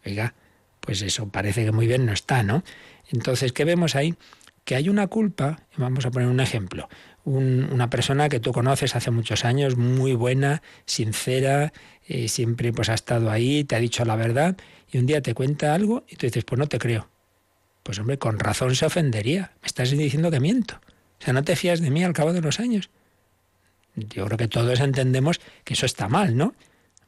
[0.05, 0.33] Oiga,
[0.79, 2.63] pues eso parece que muy bien no está, ¿no?
[3.11, 4.15] Entonces, ¿qué vemos ahí?
[4.63, 6.89] Que hay una culpa, vamos a poner un ejemplo,
[7.23, 11.73] una persona que tú conoces hace muchos años, muy buena, sincera,
[12.07, 14.57] eh, siempre pues ha estado ahí, te ha dicho la verdad,
[14.91, 17.09] y un día te cuenta algo y tú dices, pues no te creo.
[17.83, 20.75] Pues hombre, con razón se ofendería, me estás diciendo que miento.
[21.19, 22.89] O sea, no te fías de mí al cabo de los años.
[23.95, 26.53] Yo creo que todos entendemos que eso está mal, ¿no?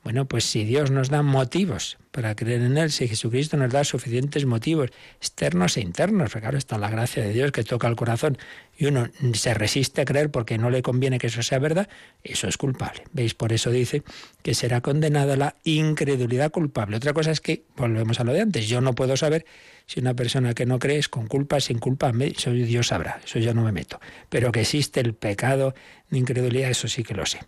[0.08, 3.84] Bueno, pues si Dios nos da motivos para creer en Él, si Jesucristo nos da
[3.84, 4.89] suficientes motivos
[5.20, 8.38] externos e internos, claro, está la gracia de Dios que toca el corazón
[8.78, 11.89] y uno se resiste a creer porque no le conviene que eso sea verdad,
[12.24, 13.03] eso es culpable.
[13.12, 13.34] ¿Veis?
[13.34, 14.03] Por eso dice
[14.43, 16.95] que será condenada la incredulidad culpable.
[16.95, 19.45] Otra cosa es que, volvemos a lo de antes, yo no puedo saber
[19.88, 23.39] si una persona que no cree es con culpa, sin culpa, eso Dios sabrá, eso
[23.39, 23.99] yo no me meto.
[24.30, 25.76] Pero que existe el pecado
[26.10, 27.41] de incredulidad, eso sí que lo sé.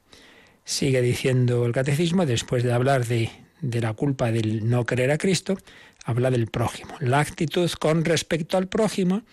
[0.64, 3.30] Sigue diciendo el catecismo, después de hablar de,
[3.62, 5.58] de la culpa del no creer a Cristo,
[6.04, 6.96] habla del prójimo.
[7.00, 9.24] La actitud con respecto al prójimo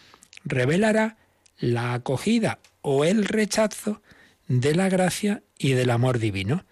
[0.44, 1.16] revelará
[1.58, 4.02] la acogida o el rechazo
[4.48, 6.64] de la gracia y del amor divino.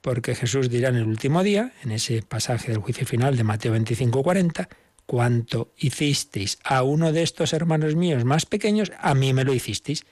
[0.00, 3.72] Porque Jesús dirá en el último día, en ese pasaje del juicio final de Mateo
[3.72, 4.68] 25, 40,
[5.06, 10.04] cuanto hicisteis a uno de estos hermanos míos más pequeños, a mí me lo hicisteis.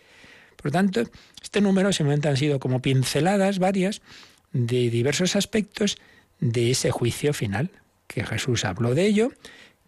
[0.64, 1.02] Por lo tanto,
[1.42, 4.00] este número simplemente han sido como pinceladas varias
[4.54, 5.98] de diversos aspectos
[6.40, 7.70] de ese juicio final,
[8.06, 9.30] que Jesús habló de ello,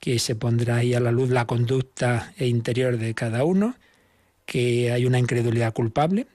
[0.01, 3.75] que se pondrá ahí a la luz la conducta e interior de cada uno,
[4.45, 6.27] que hay una incredulidad culpable,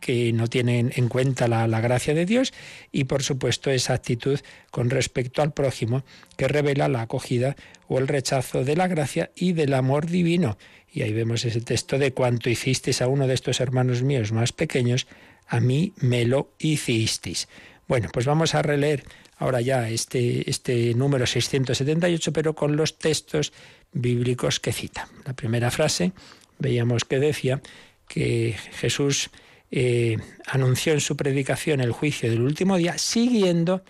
[0.00, 2.52] que no tienen en cuenta la, gracia de Dios
[2.92, 4.38] y por supuesto esa actitud
[4.70, 6.04] con respecto al prójimo
[6.36, 7.56] que revela la acogida
[7.88, 10.58] o el rechazo de la gracia y del amor divino.
[10.94, 14.52] Y ahí vemos ese texto de cuanto hicisteis a uno de estos hermanos míos más
[14.52, 15.08] pequeños,
[15.48, 17.48] a mí me lo hicisteis.
[17.88, 19.02] Bueno, pues vamos a releer
[19.36, 23.52] ahora ya este, este número 678, pero con los textos
[23.92, 25.08] bíblicos que cita.
[25.24, 26.12] La primera frase
[26.60, 27.60] veíamos que decía
[28.06, 29.30] que Jesús
[29.72, 30.16] eh,
[30.46, 33.82] anunció en su predicación el juicio del último día, siguiendo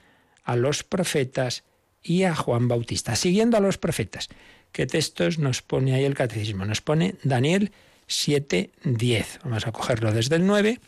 [0.42, 1.64] a los profetas
[2.02, 4.30] y a Juan Bautista, siguiendo a los profetas.
[4.74, 6.64] ¿Qué textos nos pone ahí el catecismo?
[6.64, 7.70] Nos pone Daniel
[8.08, 9.38] 7.10.
[9.44, 10.80] Vamos a cogerlo desde el 9.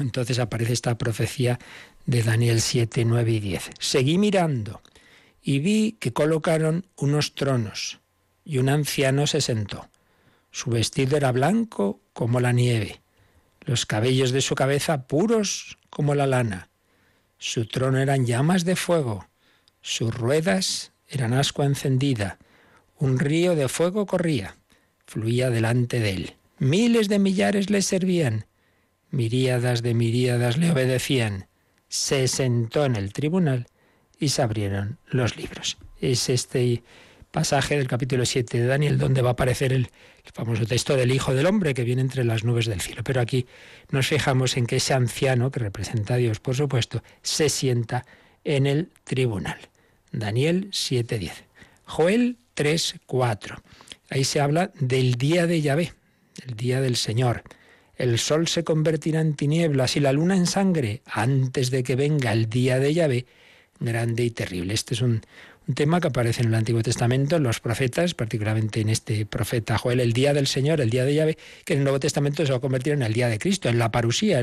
[0.00, 1.60] Entonces aparece esta profecía
[2.04, 3.70] de Daniel 7, 9 y 10.
[3.78, 4.82] Seguí mirando
[5.40, 8.00] y vi que colocaron unos tronos
[8.44, 9.88] y un anciano se sentó.
[10.50, 13.00] Su vestido era blanco como la nieve
[13.66, 16.70] los cabellos de su cabeza puros como la lana.
[17.38, 19.28] Su trono eran llamas de fuego,
[19.82, 22.38] sus ruedas eran ascua encendida.
[22.98, 24.56] Un río de fuego corría,
[25.06, 26.34] fluía delante de él.
[26.58, 28.46] Miles de millares le servían,
[29.10, 31.46] miríadas de miríadas le obedecían.
[31.88, 33.66] Se sentó en el tribunal
[34.18, 35.76] y se abrieron los libros.
[36.00, 36.82] Es este
[37.30, 39.90] pasaje del capítulo 7 de Daniel donde va a aparecer el,
[40.32, 43.04] famoso texto del Hijo del Hombre que viene entre las nubes del cielo.
[43.04, 43.46] Pero aquí
[43.90, 48.06] nos fijamos en que ese anciano, que representa a Dios, por supuesto, se sienta
[48.42, 49.58] en el tribunal.
[50.12, 51.32] Daniel 7.10.
[51.84, 53.60] Joel 3.4.
[54.10, 55.92] Ahí se habla del día de Yahvé,
[56.46, 57.42] el día del Señor.
[57.96, 62.32] el sol se convertirá en tinieblas y la luna en sangre antes de que venga
[62.32, 63.26] el día de Yahvé
[63.80, 64.74] grande y terrible.
[64.74, 65.22] Este es un,
[65.66, 69.78] un tema que aparece en el Antiguo Testamento, en los profetas, particularmente en este profeta
[69.78, 72.52] Joel, el día del Señor, el día de llave, que en el Nuevo Testamento se
[72.52, 74.40] va a convertir en el día de Cristo, en la parusía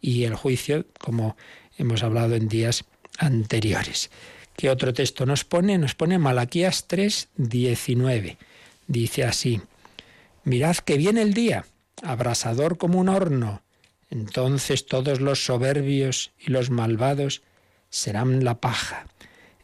[0.00, 1.36] y el juicio, como
[1.78, 2.84] hemos hablado en días
[3.18, 4.10] anteriores.
[4.56, 5.78] ¿Qué otro texto nos pone?
[5.78, 8.38] Nos pone Malaquías 3, 19.
[8.86, 9.60] Dice así,
[10.44, 11.64] mirad que viene el día,
[12.02, 13.62] abrasador como un horno,
[14.10, 17.42] entonces todos los soberbios y los malvados
[17.88, 19.06] serán la paja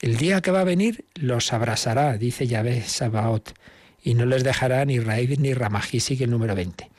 [0.01, 3.55] el día que va a venir los abrasará, dice Yahvé Sabaot,
[4.03, 6.91] y no les dejará ni raíz ni ramají, sigue el número 20.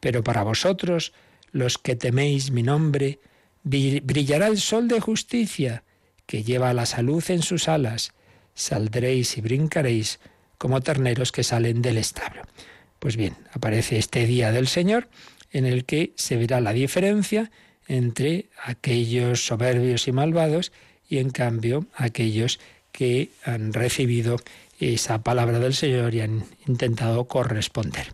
[0.00, 1.12] Pero para vosotros,
[1.52, 3.20] los que teméis mi nombre,
[3.62, 5.84] brillará el sol de justicia,
[6.28, 8.12] que lleva la salud en sus alas.
[8.54, 10.20] Saldréis y brincaréis
[10.58, 12.42] como terneros que salen del establo.
[12.98, 15.08] Pues bien, aparece este día del Señor
[15.50, 17.50] en el que se verá la diferencia
[17.86, 20.70] entre aquellos soberbios y malvados
[21.08, 22.60] y en cambio aquellos
[22.92, 24.36] que han recibido
[24.78, 28.12] esa palabra del Señor y han intentado corresponder.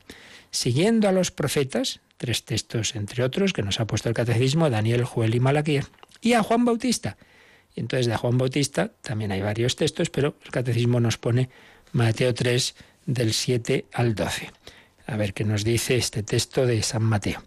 [0.53, 5.03] Siguiendo a los profetas, tres textos entre otros que nos ha puesto el catecismo, Daniel,
[5.03, 5.85] Joel y Malaquía,
[6.21, 7.17] y a Juan Bautista.
[7.77, 11.51] Entonces de Juan Bautista también hay varios textos, pero el catecismo nos pone
[11.93, 12.75] Mateo 3
[13.07, 14.51] del 7 al 12.
[15.07, 17.43] A ver qué nos dice este texto de San Mateo.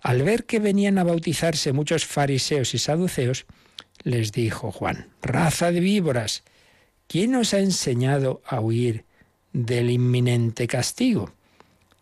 [0.00, 3.46] Al ver que venían a bautizarse muchos fariseos y saduceos,
[4.02, 6.44] les dijo Juan, raza de víboras,
[7.06, 9.04] ¿quién os ha enseñado a huir
[9.52, 11.32] del inminente castigo?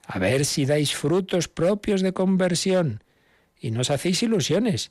[0.04, 3.04] A ver si dais frutos propios de conversión
[3.60, 4.90] y no os hacéis ilusiones,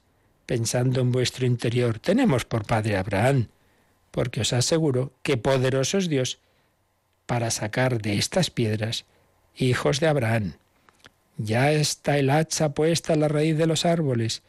[0.52, 3.48] pensando en vuestro interior, tenemos por padre Abraham,
[4.12, 6.40] porque os aseguro que poderoso es Dios
[7.26, 9.06] para sacar de estas piedras
[9.56, 10.56] hijos de Abraham.
[11.38, 14.44] Ya está el hacha puesta a la raíz de los árboles,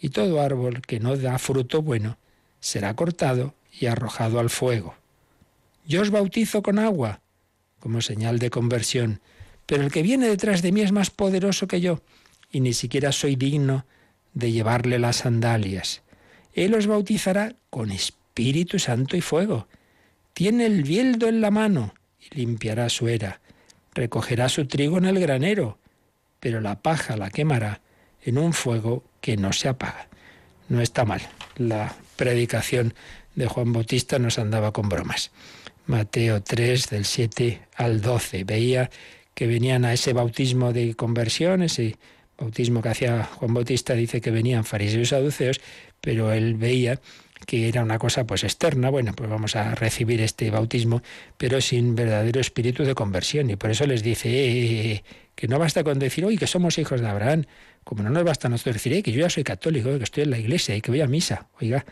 [0.00, 2.16] y todo árbol que no da fruto bueno
[2.60, 4.94] será cortado y arrojado al fuego.
[5.84, 7.20] Yo os bautizo con agua,
[7.78, 9.20] como señal de conversión,
[9.66, 12.00] pero el que viene detrás de mí es más poderoso que yo,
[12.50, 13.84] y ni siquiera soy digno
[14.34, 16.02] de llevarle las sandalias.
[16.54, 19.66] Él os bautizará con Espíritu Santo y fuego.
[20.34, 23.40] Tiene el bieldo en la mano y limpiará su era.
[23.94, 25.78] Recogerá su trigo en el granero,
[26.40, 27.80] pero la paja la quemará
[28.22, 30.08] en un fuego que no se apaga.
[30.68, 31.20] No está mal.
[31.56, 32.94] La predicación
[33.34, 35.30] de Juan Bautista nos andaba con bromas.
[35.86, 38.44] Mateo 3, del 7 al 12.
[38.44, 38.90] Veía
[39.34, 41.96] que venían a ese bautismo de conversión, ese
[42.42, 45.60] bautismo que hacía Juan Bautista, dice que venían fariseos y saduceos,
[46.00, 47.00] pero él veía
[47.46, 51.02] que era una cosa pues externa, bueno, pues vamos a recibir este bautismo,
[51.36, 53.50] pero sin verdadero espíritu de conversión.
[53.50, 56.46] Y por eso les dice eh, eh, eh, que no basta con decir, hoy que
[56.46, 57.44] somos hijos de Abraham,
[57.84, 60.38] como no nos basta nosotros decir, que yo ya soy católico, que estoy en la
[60.38, 61.48] iglesia y que voy a misa.
[61.60, 61.84] Oiga,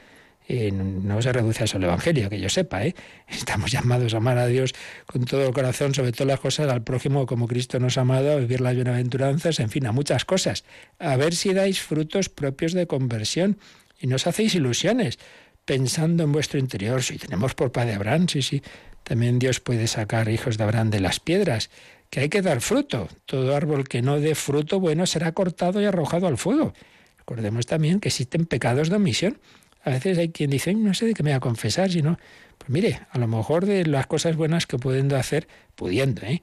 [0.53, 2.84] eh, no se reduce a eso el Evangelio, que yo sepa.
[2.84, 2.96] ¿eh?
[3.28, 4.74] Estamos llamados a amar a Dios
[5.07, 8.32] con todo el corazón, sobre todas las cosas, al prójimo como Cristo nos ha amado,
[8.32, 10.64] a vivir las bienaventuranzas, en fin, a muchas cosas.
[10.98, 13.59] A ver si dais frutos propios de conversión
[14.01, 15.20] y no os hacéis ilusiones
[15.64, 17.01] pensando en vuestro interior.
[17.01, 18.61] Si tenemos por padre Abraham, sí, sí,
[19.05, 21.70] también Dios puede sacar hijos de Abraham de las piedras
[22.11, 23.07] que hay que dar fruto.
[23.24, 26.74] Todo árbol que no dé fruto bueno será cortado y arrojado al fuego.
[27.18, 29.38] Recordemos también que existen pecados de omisión.
[29.82, 32.18] A veces hay quien dice, no sé de qué me voy a confesar, sino,
[32.58, 36.42] pues mire, a lo mejor de las cosas buenas que pudiendo hacer, pudiendo, ¿eh?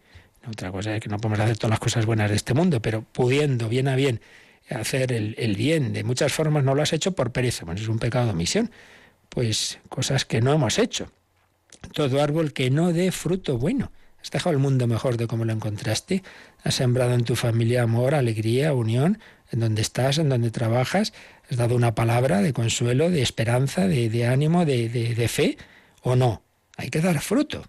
[0.50, 3.02] Otra cosa es que no podemos hacer todas las cosas buenas de este mundo, pero
[3.02, 4.22] pudiendo, bien a bien,
[4.70, 7.66] hacer el, el bien de muchas formas, no lo has hecho por pereza.
[7.66, 8.72] Bueno, es un pecado de omisión.
[9.28, 11.12] Pues cosas que no hemos hecho.
[11.94, 13.92] Todo árbol que no dé fruto bueno
[14.28, 16.22] ¿Has dejado el mundo mejor de cómo lo encontraste?
[16.64, 19.20] ¿Has sembrado en tu familia amor, alegría, unión?
[19.52, 21.14] ¿En donde estás, en donde trabajas?
[21.50, 25.58] ¿Has dado una palabra de consuelo, de esperanza, de, ánimo, de, de fe?
[26.02, 26.42] ¿O no?
[26.76, 27.64] Hay que dar fruto.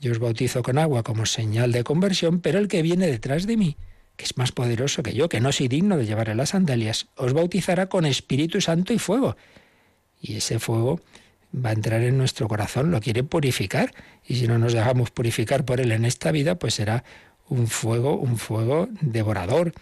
[0.00, 3.56] Yo os bautizo con agua como señal de conversión, pero el que viene detrás de
[3.56, 3.76] mí,
[4.16, 7.32] que es más poderoso que yo, que no soy digno de llevarle las sandalias, os
[7.32, 9.36] bautizará con Espíritu Santo y fuego.
[10.20, 11.00] Y ese fuego
[11.54, 13.94] va a entrar en nuestro corazón, lo quiere purificar.
[14.26, 17.04] Y si no nos dejamos purificar por él en esta vida, pues será
[17.48, 19.72] un fuego, un fuego devorador,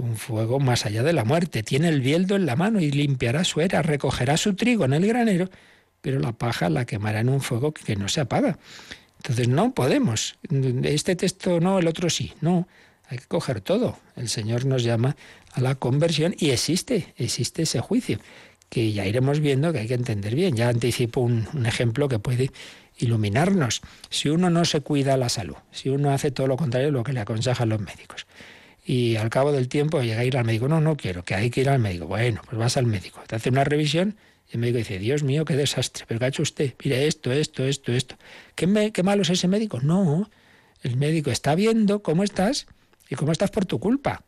[0.00, 1.62] un fuego más allá de la muerte.
[1.62, 5.06] Tiene el bieldo en la mano y limpiará su era, recogerá su trigo en el
[5.06, 5.50] granero,
[6.00, 8.58] pero la paja la quemará en un fuego que no se apaga.
[9.18, 10.38] Entonces no podemos.
[10.82, 12.32] Este texto no, el otro sí.
[12.40, 12.66] No,
[13.08, 13.98] hay que coger todo.
[14.16, 15.16] El Señor nos llama
[15.52, 18.18] a la conversión y existe, existe ese juicio
[18.70, 20.56] que ya iremos viendo que hay que entender bien.
[20.56, 22.50] Ya anticipo un, ejemplo que puede
[22.98, 23.82] iluminarnos.
[24.08, 27.02] Si uno no se cuida la salud, si uno hace todo lo contrario de lo
[27.02, 28.26] que le aconsejan los médicos,
[28.90, 30.66] y al cabo del tiempo llega a ir al médico.
[30.66, 32.08] No, no quiero, que hay que ir al médico.
[32.08, 34.16] Bueno, pues vas al médico, te hace una revisión
[34.48, 36.74] y el médico dice, Dios mío, qué desastre, pero ¿qué ha hecho usted?
[36.84, 38.16] Mire esto, esto, esto, esto.
[38.56, 39.78] ¿Qué, qué malo es ese médico?
[39.80, 40.28] No,
[40.82, 42.66] el médico está viendo cómo estás
[43.08, 44.24] y cómo estás por tu culpa.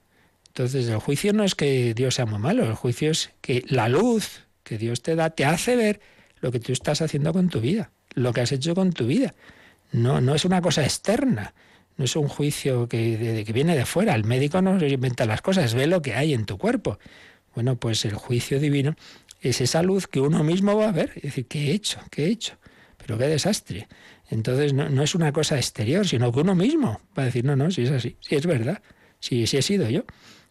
[0.47, 3.89] Entonces el juicio no es que Dios sea muy malo, el juicio es que la
[3.89, 6.01] luz que Dios te da te hace ver
[6.41, 9.35] lo que tú estás haciendo con tu vida, lo que has hecho con tu vida.
[9.91, 11.53] No, no es una cosa externa,
[12.03, 14.17] no es un juicio que, que viene de fuera.
[14.17, 16.99] El médico no inventa las cosas, ve lo que hay en tu cuerpo.
[17.55, 18.97] Bueno, pues el juicio divino
[19.41, 22.01] es esa luz que uno mismo va a ver y decir, ¿qué he hecho?
[22.11, 22.57] ¿Qué he hecho?
[22.97, 23.87] Pero qué desastre.
[24.31, 27.71] Entonces no, es una cosa exterior, sino que uno mismo va a decir, no, no,
[27.71, 28.83] si es así, si es verdad,
[29.21, 30.05] si, si he sido yo,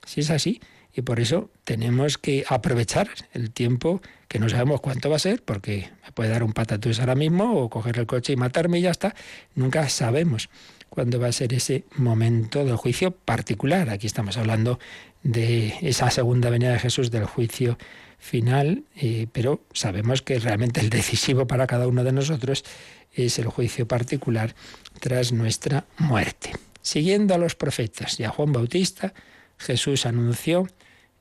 [0.05, 0.61] si es así.
[0.93, 5.43] Y por eso tenemos que aprovechar el tiempo que no sabemos cuánto va a ser,
[5.43, 8.83] porque me puede dar un patatús ahora mismo o coger el coche y matarme y
[8.83, 9.15] ya está.
[9.53, 10.49] Nunca sabemos
[10.91, 13.89] cuándo va a ser ese momento del juicio particular.
[13.89, 14.77] Aquí estamos hablando
[15.23, 17.77] de esa segunda venida de Jesús, del juicio
[18.19, 22.65] final, eh, pero sabemos que realmente el decisivo para cada uno de nosotros
[23.13, 24.53] es el juicio particular
[24.99, 26.51] tras nuestra muerte.
[26.81, 29.13] Siguiendo a los profetas y a Juan Bautista,
[29.57, 30.67] Jesús anunció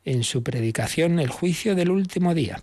[0.05, 2.61] en su predicación el juicio del último día.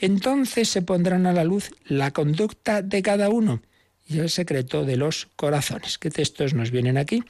[0.00, 3.60] Entonces se pondrán a la luz la conducta de cada uno
[4.08, 5.98] y el secreto de los corazones.
[5.98, 7.22] ¿Qué textos nos vienen aquí?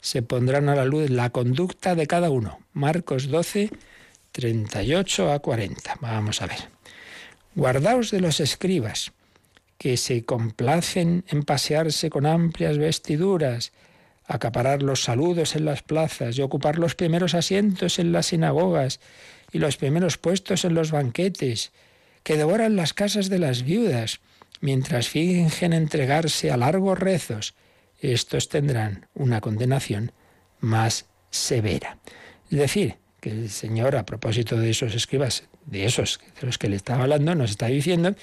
[0.00, 2.58] Se pondrán a la luz la conducta de cada uno.
[2.72, 3.70] Marcos 12,
[4.32, 5.98] 38 a 40.
[6.00, 6.68] Vamos a ver.
[7.54, 9.12] Guardaos de los escribas,
[9.78, 13.72] que se complacen en pasearse con amplias vestiduras,
[14.26, 18.98] acaparar los saludos en las plazas y ocupar los primeros asientos en las sinagogas
[19.52, 21.70] y los primeros puestos en los banquetes,
[22.24, 24.20] que devoran las casas de las viudas,
[24.64, 27.54] mientras fingen entregarse a largos rezos,
[28.00, 30.12] estos tendrán una condenación
[30.58, 31.98] más severa.
[32.50, 36.70] Es decir, que el Señor, a propósito de esos escribas, de esos de los que
[36.70, 38.16] le estaba hablando, nos está diciendo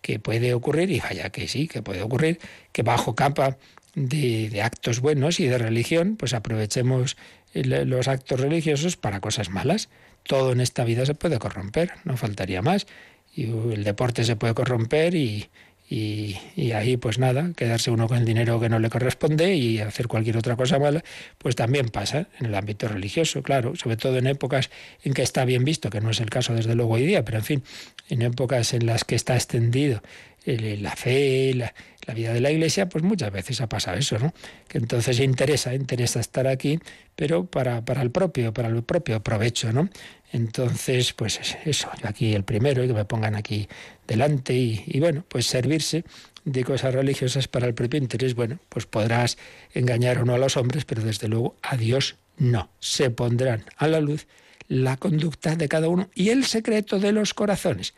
[0.00, 2.40] que puede ocurrir, y vaya que sí, que puede ocurrir,
[2.72, 3.56] que bajo capa
[3.94, 7.16] de, de actos buenos y de religión, pues aprovechemos
[7.52, 9.90] los actos religiosos para cosas malas.
[10.24, 12.88] Todo en esta vida se puede corromper, no faltaría más.
[13.32, 15.48] Y el deporte se puede corromper y,
[15.96, 20.08] y, ahí pues nada, quedarse uno con el dinero que no le corresponde y hacer
[20.08, 21.04] cualquier otra cosa mala,
[21.38, 24.70] pues también pasa en el ámbito religioso, claro, sobre todo en épocas
[25.04, 27.38] en que está bien visto, que no es el caso desde luego hoy día, pero
[27.38, 27.62] en fin,
[28.08, 30.02] en épocas en las que está extendido
[30.46, 31.72] la fe, la,
[32.06, 34.34] la vida de la iglesia, pues muchas veces ha pasado eso, ¿no?
[34.68, 36.80] Que entonces interesa, interesa estar aquí,
[37.16, 39.88] pero para, para el propio, para el propio provecho, ¿no?
[40.34, 43.68] Entonces, pues eso, yo aquí el primero, y que me pongan aquí
[44.08, 46.04] delante y, y bueno, pues servirse
[46.44, 49.38] de cosas religiosas para el propio interés, bueno, pues podrás
[49.74, 52.68] engañar o no a los hombres, pero desde luego a Dios no.
[52.80, 54.26] Se pondrán a la luz
[54.66, 57.94] la conducta de cada uno y el secreto de los corazones.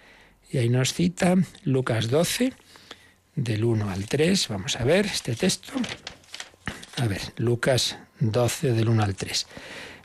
[0.51, 2.53] Y ahí nos cita Lucas 12,
[3.35, 4.49] del 1 al 3.
[4.49, 5.73] Vamos a ver este texto.
[6.99, 9.47] A ver, Lucas 12 del 1 al 3.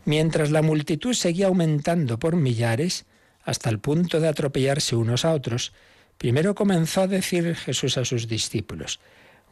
[0.05, 3.05] Mientras la multitud seguía aumentando por millares,
[3.43, 5.73] hasta el punto de atropellarse unos a otros,
[6.17, 8.99] primero comenzó a decir Jesús a sus discípulos,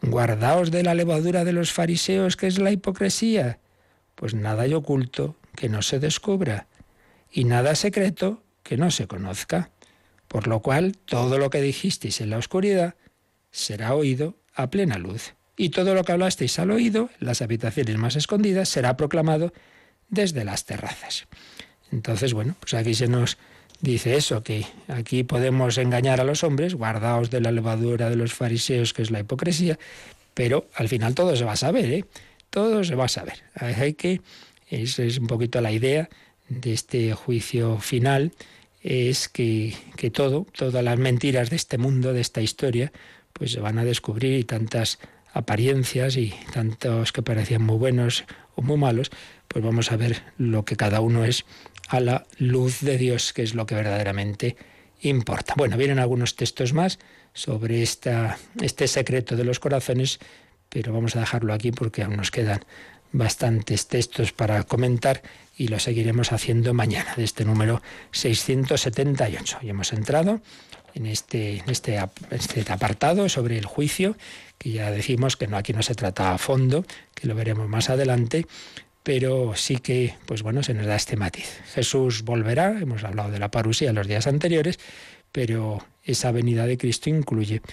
[0.02, 3.60] Guardaos de la levadura de los fariseos, que es la hipocresía,
[4.16, 6.68] pues nada hay oculto que no se descubra,
[7.32, 9.72] y nada secreto que no se conozca.
[10.28, 12.96] Por lo cual, todo lo que dijisteis en la oscuridad,
[13.52, 15.34] será oído a plena luz.
[15.58, 19.52] Y todo lo que hablasteis al oído, en las habitaciones más escondidas, será proclamado
[20.10, 21.28] desde las terrazas.
[21.92, 23.38] Entonces, bueno, pues aquí se nos
[23.82, 28.34] dice eso, que aquí podemos engañar a los hombres, guardaos de la levadura de los
[28.34, 29.80] fariseos, que es la hipocresía,
[30.34, 32.06] pero al final todo se va a saber, ¿eh?
[32.50, 33.44] Todo se va a saber.
[33.56, 34.22] Hay que,
[34.70, 36.10] esa es un poquito la idea
[36.50, 38.34] de este juicio final,
[38.82, 42.92] es que, que todo, todas las mentiras de este mundo, de esta historia,
[43.34, 45.00] pues se van a descubrir y tantas
[45.34, 49.12] apariencias y tantos que parecían muy buenos o muy malos,
[49.50, 51.44] pues vamos a ver lo que cada uno es
[51.90, 54.56] a la luz de Dios, que es lo que verdaderamente
[55.02, 55.56] importa.
[55.58, 57.00] Bueno, vienen algunos textos más
[57.34, 60.20] sobre este secreto de los corazones,
[60.70, 62.64] pero vamos a dejarlo aquí porque aún nos quedan
[63.12, 65.24] bastantes textos para comentar
[65.58, 67.82] y lo seguiremos haciendo mañana, de este número
[68.12, 69.60] 678.
[69.64, 70.42] Y hemos entrado
[70.94, 74.16] en este, este, este apartado sobre el juicio,
[74.60, 76.86] que ya decimos que no, aquí no se trata a fondo,
[77.16, 78.46] que lo veremos más adelante,
[79.10, 81.62] pero sí que, pues bueno, se nos da este matiz.
[81.74, 84.78] Jesús volverá, hemos hablado de la parusía en los días anteriores,
[85.32, 87.64] pero esa venida de Cristo incluye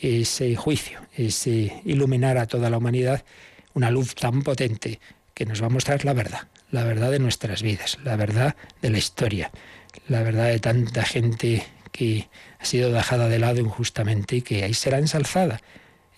[0.00, 3.26] ese juicio, ese iluminar a toda la humanidad,
[3.74, 4.98] una luz tan potente
[5.34, 8.88] que nos va a mostrar la verdad, la verdad de nuestras vidas, la verdad de
[8.88, 9.50] la historia,
[10.08, 14.72] la verdad de tanta gente que ha sido dejada de lado injustamente y que ahí
[14.72, 15.60] será ensalzada.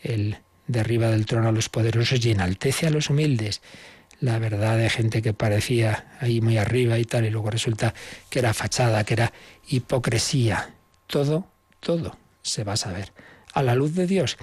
[0.05, 0.37] Él
[0.68, 3.61] derriba del trono a los poderosos y enaltece a los humildes.
[4.20, 7.94] La verdad de gente que parecía ahí muy arriba y tal, y luego resulta
[8.30, 9.32] que era fachada, que era
[9.68, 10.74] hipocresía.
[11.06, 11.46] Todo,
[11.80, 13.12] todo se va a saber.
[13.52, 14.36] A la luz de Dios,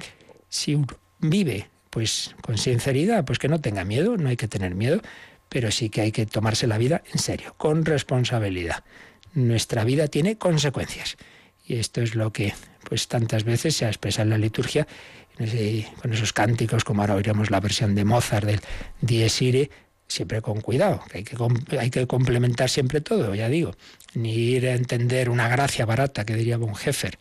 [0.50, 0.88] si uno
[1.20, 5.02] vive pues con sinceridad, pues que no tenga miedo, no hay que tener miedo,
[5.48, 8.84] pero sí que hay que tomarse la vida en serio, con responsabilidad.
[9.34, 11.16] Nuestra vida tiene consecuencias.
[11.66, 12.54] Y esto es lo que
[12.84, 14.88] pues tantas veces se ha expresado en la liturgia,
[16.02, 18.62] con esos cánticos, como ahora oiremos la versión de Mozart del
[19.02, 19.70] Dies Irae,
[20.08, 23.76] siempre con cuidado, que hay, que hay que complementar siempre todo, ya digo,
[24.14, 27.18] ni ir a entender una gracia barata, que diría von Heffer,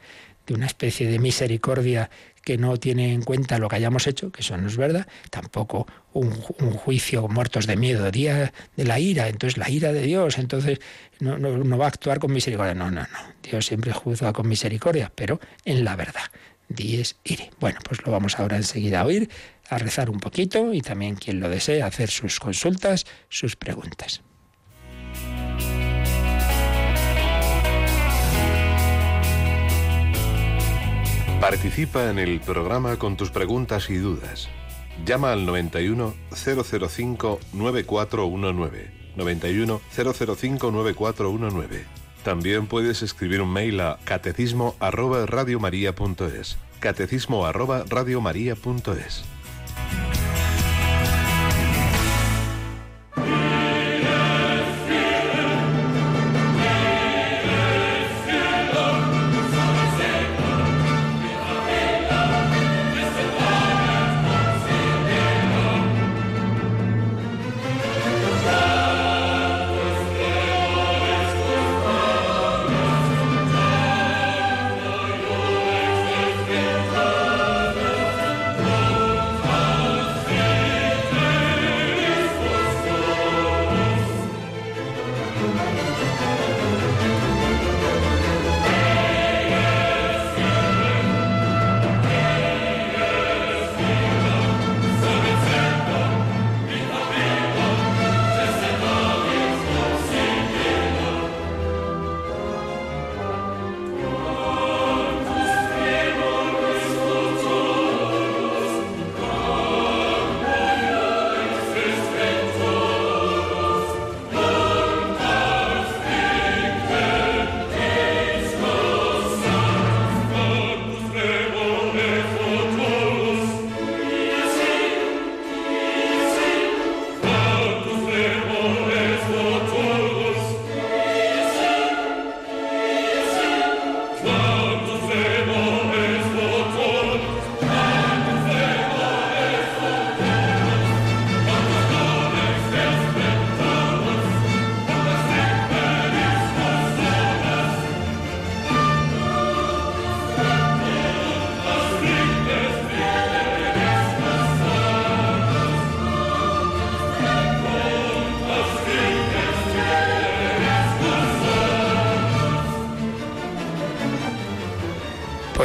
[0.46, 2.10] de una especie de misericordia
[2.44, 5.86] que no tiene en cuenta lo que hayamos hecho, que eso no es verdad, tampoco
[6.12, 10.78] un, juicio muertos de miedo, día de la ira, entonces la ira de Dios, entonces
[11.20, 12.74] no, no, va a actuar con misericordia.
[12.74, 13.18] No, no, no.
[13.42, 16.24] Dios siempre juzga con misericordia, pero en la verdad.
[16.68, 17.50] Dies ire.
[17.60, 19.28] Bueno, pues lo vamos ahora enseguida a oír,
[19.68, 24.22] a rezar un poquito y también quien lo desee hacer sus consultas, sus preguntas.
[31.40, 34.48] Participa en el programa con tus preguntas y dudas.
[35.04, 39.12] Llama al 91 005 9419.
[39.16, 42.03] 91 005 9419.
[42.24, 45.26] También puedes escribir un mail a catecismo arroba
[48.54, 49.24] arroba.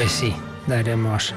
[0.10, 0.34] Pues sí,
[0.66, 1.36] daremos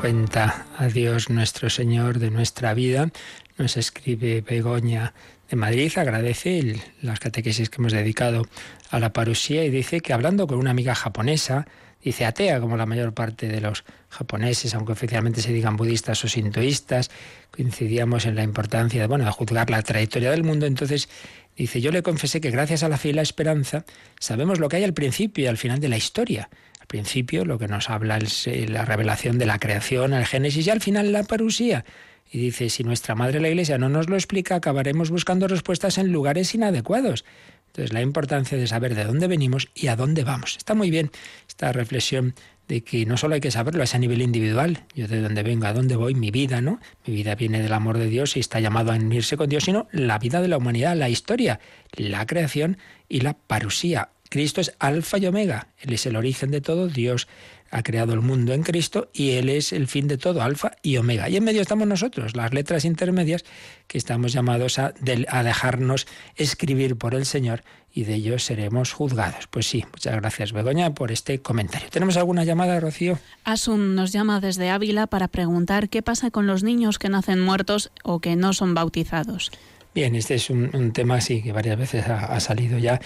[0.00, 0.64] cuenta.
[0.78, 3.10] A Dios nuestro Señor de nuestra vida.
[3.58, 5.12] Nos escribe Begoña
[5.50, 8.46] de Madrid, agradece las catequesis que hemos dedicado
[8.88, 11.66] a la parusía y dice que hablando con una amiga japonesa,
[12.02, 16.28] dice atea como la mayor parte de los japoneses, aunque oficialmente se digan budistas o
[16.28, 17.10] sintoístas,
[17.50, 21.10] coincidíamos en la importancia de, bueno, de juzgar la trayectoria del mundo, entonces
[21.54, 23.84] dice, yo le confesé que gracias a la fe y la esperanza
[24.18, 26.48] sabemos lo que hay al principio y al final de la historia
[26.86, 30.70] principio lo que nos habla es eh, la revelación de la creación, el Génesis y
[30.70, 31.84] al final la parusía.
[32.30, 36.10] Y dice, si nuestra Madre la Iglesia no nos lo explica, acabaremos buscando respuestas en
[36.10, 37.24] lugares inadecuados.
[37.68, 40.56] Entonces, la importancia de saber de dónde venimos y a dónde vamos.
[40.56, 41.10] Está muy bien
[41.46, 42.34] esta reflexión
[42.68, 45.66] de que no solo hay que saberlo, es a nivel individual, yo de dónde vengo,
[45.66, 46.80] a dónde voy, mi vida, ¿no?
[47.06, 49.86] Mi vida viene del amor de Dios y está llamado a unirse con Dios, sino
[49.92, 51.60] la vida de la humanidad, la historia,
[51.92, 52.78] la creación
[53.08, 57.26] y la parusía, Cristo es alfa y omega, Él es el origen de todo, Dios
[57.70, 60.98] ha creado el mundo en Cristo y Él es el fin de todo, alfa y
[60.98, 61.30] omega.
[61.30, 63.46] Y en medio estamos nosotros, las letras intermedias,
[63.86, 64.92] que estamos llamados a,
[65.28, 66.06] a dejarnos
[66.36, 69.46] escribir por el Señor y de ellos seremos juzgados.
[69.46, 71.88] Pues sí, muchas gracias Begoña por este comentario.
[71.88, 73.18] ¿Tenemos alguna llamada, Rocío?
[73.44, 77.90] Asun nos llama desde Ávila para preguntar qué pasa con los niños que nacen muertos
[78.04, 79.50] o que no son bautizados.
[79.96, 83.00] Bien, este es un, tema, sí, que varias veces ha, salido ya.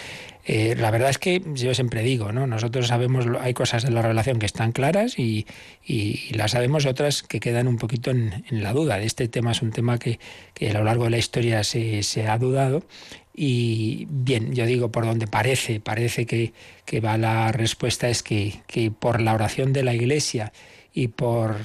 [0.45, 2.47] Eh, la verdad es que yo siempre digo, ¿no?
[2.47, 5.47] Nosotros sabemos, hay cosas de la relación que están claras y,
[6.33, 9.01] las sabemos otras que quedan un poquito en, la duda.
[9.01, 10.19] Este tema es un tema que,
[10.69, 12.83] a lo largo de la historia se, ha dudado
[13.35, 16.53] y bien, yo digo por donde parece, parece que,
[16.85, 20.53] que va la respuesta es que, que por la oración de la Iglesia
[20.93, 21.57] y por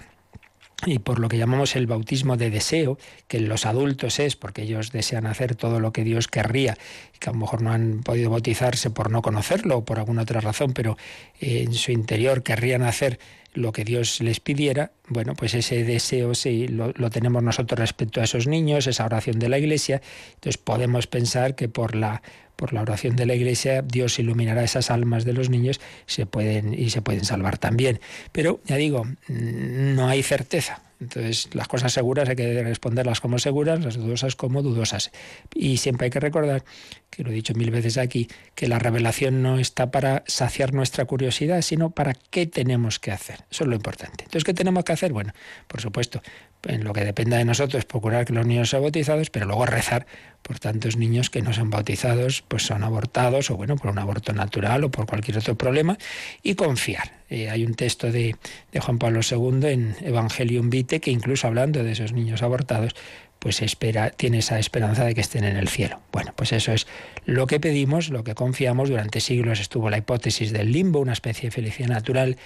[0.85, 4.63] y por lo que llamamos el bautismo de deseo, que en los adultos es porque
[4.63, 6.77] ellos desean hacer todo lo que Dios querría,
[7.19, 10.41] que a lo mejor no han podido bautizarse por no conocerlo o por alguna otra
[10.41, 10.97] razón, pero
[11.39, 13.19] eh, en su interior querrían hacer
[13.53, 18.19] lo que Dios les pidiera, bueno, pues ese deseo sí lo, lo, tenemos nosotros respecto
[18.19, 20.01] a esos niños, esa oración de la Iglesia,
[20.33, 22.21] entonces podemos pensar que por la
[22.55, 26.73] por la oración de la Iglesia, Dios iluminará esas almas de los niños se pueden,
[26.73, 27.99] y se pueden salvar también.
[28.31, 30.81] Pero, ya digo, no hay certeza.
[30.99, 35.11] Entonces, las cosas seguras hay que responderlas como seguras, las dudosas como dudosas.
[35.53, 36.63] Y siempre hay que recordar,
[37.09, 41.05] que lo he dicho mil veces aquí, que la revelación no está para saciar nuestra
[41.05, 43.43] curiosidad, sino para qué tenemos que hacer.
[43.51, 44.23] Eso es lo importante.
[44.23, 45.11] Entonces, ¿qué tenemos que hacer?
[45.11, 45.33] Bueno,
[45.67, 46.21] por supuesto,
[46.65, 50.05] en lo que dependa de nosotros, procurar que los niños sean bautizados, pero luego rezar
[50.41, 54.33] por tantos niños que no son bautizados, pues son abortados, o bueno, por un aborto
[54.33, 55.97] natural o por cualquier otro problema,
[56.43, 57.13] y confiar.
[57.29, 58.35] Eh, hay un texto de,
[58.79, 62.95] Juan Pablo II en Evangelium Vitae que incluso hablando de esos niños abortados,
[63.39, 65.99] pues espera, tiene esa esperanza de que estén en el cielo.
[66.11, 66.87] Bueno, pues eso es
[67.25, 68.89] lo que pedimos, lo que confiamos.
[68.89, 72.37] Durante siglos estuvo la hipótesis del limbo, una especie de felicidad natural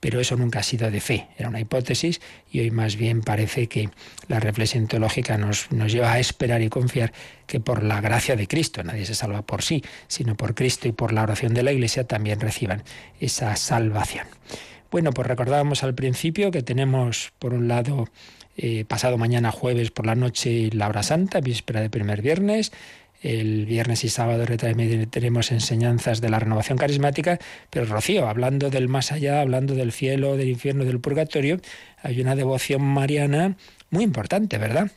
[0.00, 2.20] pero eso nunca ha sido de fe, era una hipótesis
[2.50, 3.90] y hoy más bien parece que
[4.28, 7.12] la reflexión teológica nos, nos lleva a esperar y confiar
[7.46, 10.92] que por la gracia de Cristo, nadie se salva por sí, sino por Cristo y
[10.92, 12.82] por la oración de la Iglesia también reciban
[13.20, 14.26] esa salvación.
[14.90, 18.06] Bueno, pues recordábamos al principio que tenemos, por un lado,
[18.56, 22.70] eh, pasado mañana jueves por la noche la hora santa, víspera de primer viernes,
[23.24, 24.44] el viernes y sábado
[25.10, 27.38] tenemos enseñanzas de la renovación carismática,
[27.70, 31.58] pero Rocío, hablando del más allá, hablando del cielo, del infierno, del purgatorio,
[32.02, 33.56] hay una devoción mariana
[33.88, 34.90] muy importante, ¿verdad?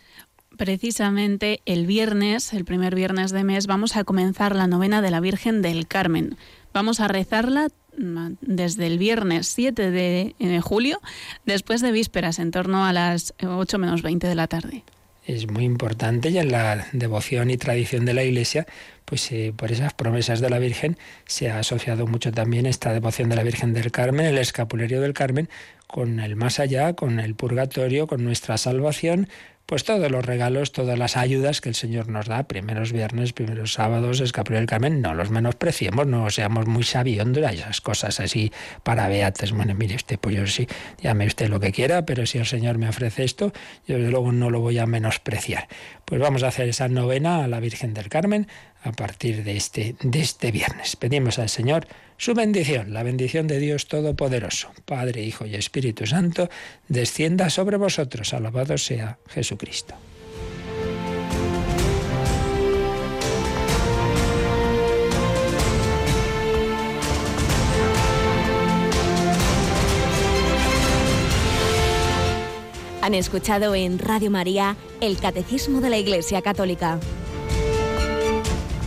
[0.57, 5.21] Precisamente el viernes, el primer viernes de mes, vamos a comenzar la novena de la
[5.21, 6.35] Virgen del Carmen.
[6.73, 10.99] Vamos a rezarla mm, desde el viernes 7 de, de julio,
[11.45, 14.83] después de vísperas, en torno a las 8 menos 20 de la tarde
[15.27, 18.65] es muy importante y en la devoción y tradición de la Iglesia,
[19.03, 23.27] pues eh, por esas promesas de la Virgen se ha asociado mucho también esta devoción
[23.29, 25.49] de la Virgen del Carmen, el escapulario del Carmen,
[25.85, 29.27] con el más allá, con el purgatorio, con nuestra salvación,
[29.67, 33.73] pues todos los regalos, todas las ayudas que el Señor nos da, primeros viernes, primeros
[33.73, 38.53] sábados, escapulario del Carmen, no los menospreciemos, no seamos muy sabiondos a esas cosas así
[38.83, 39.51] para beates.
[39.51, 40.67] Bueno, mire usted, pues yo sí,
[41.01, 43.51] llame usted lo que quiera, pero si el Señor me ofrece esto,
[43.85, 45.67] yo desde luego no lo voy a menospreciar.
[46.05, 48.47] Pues vamos a hacer esa novena a la Virgen del Carmen
[48.87, 50.95] a partir de este, de este viernes.
[50.95, 56.49] Pedimos al Señor su bendición, la bendición de Dios Todopoderoso, Padre, Hijo y Espíritu Santo,
[56.87, 58.33] descienda sobre vosotros.
[58.33, 59.95] Alabado sea Jesucristo.
[73.01, 76.99] Han escuchado en Radio María el Catecismo de la Iglesia Católica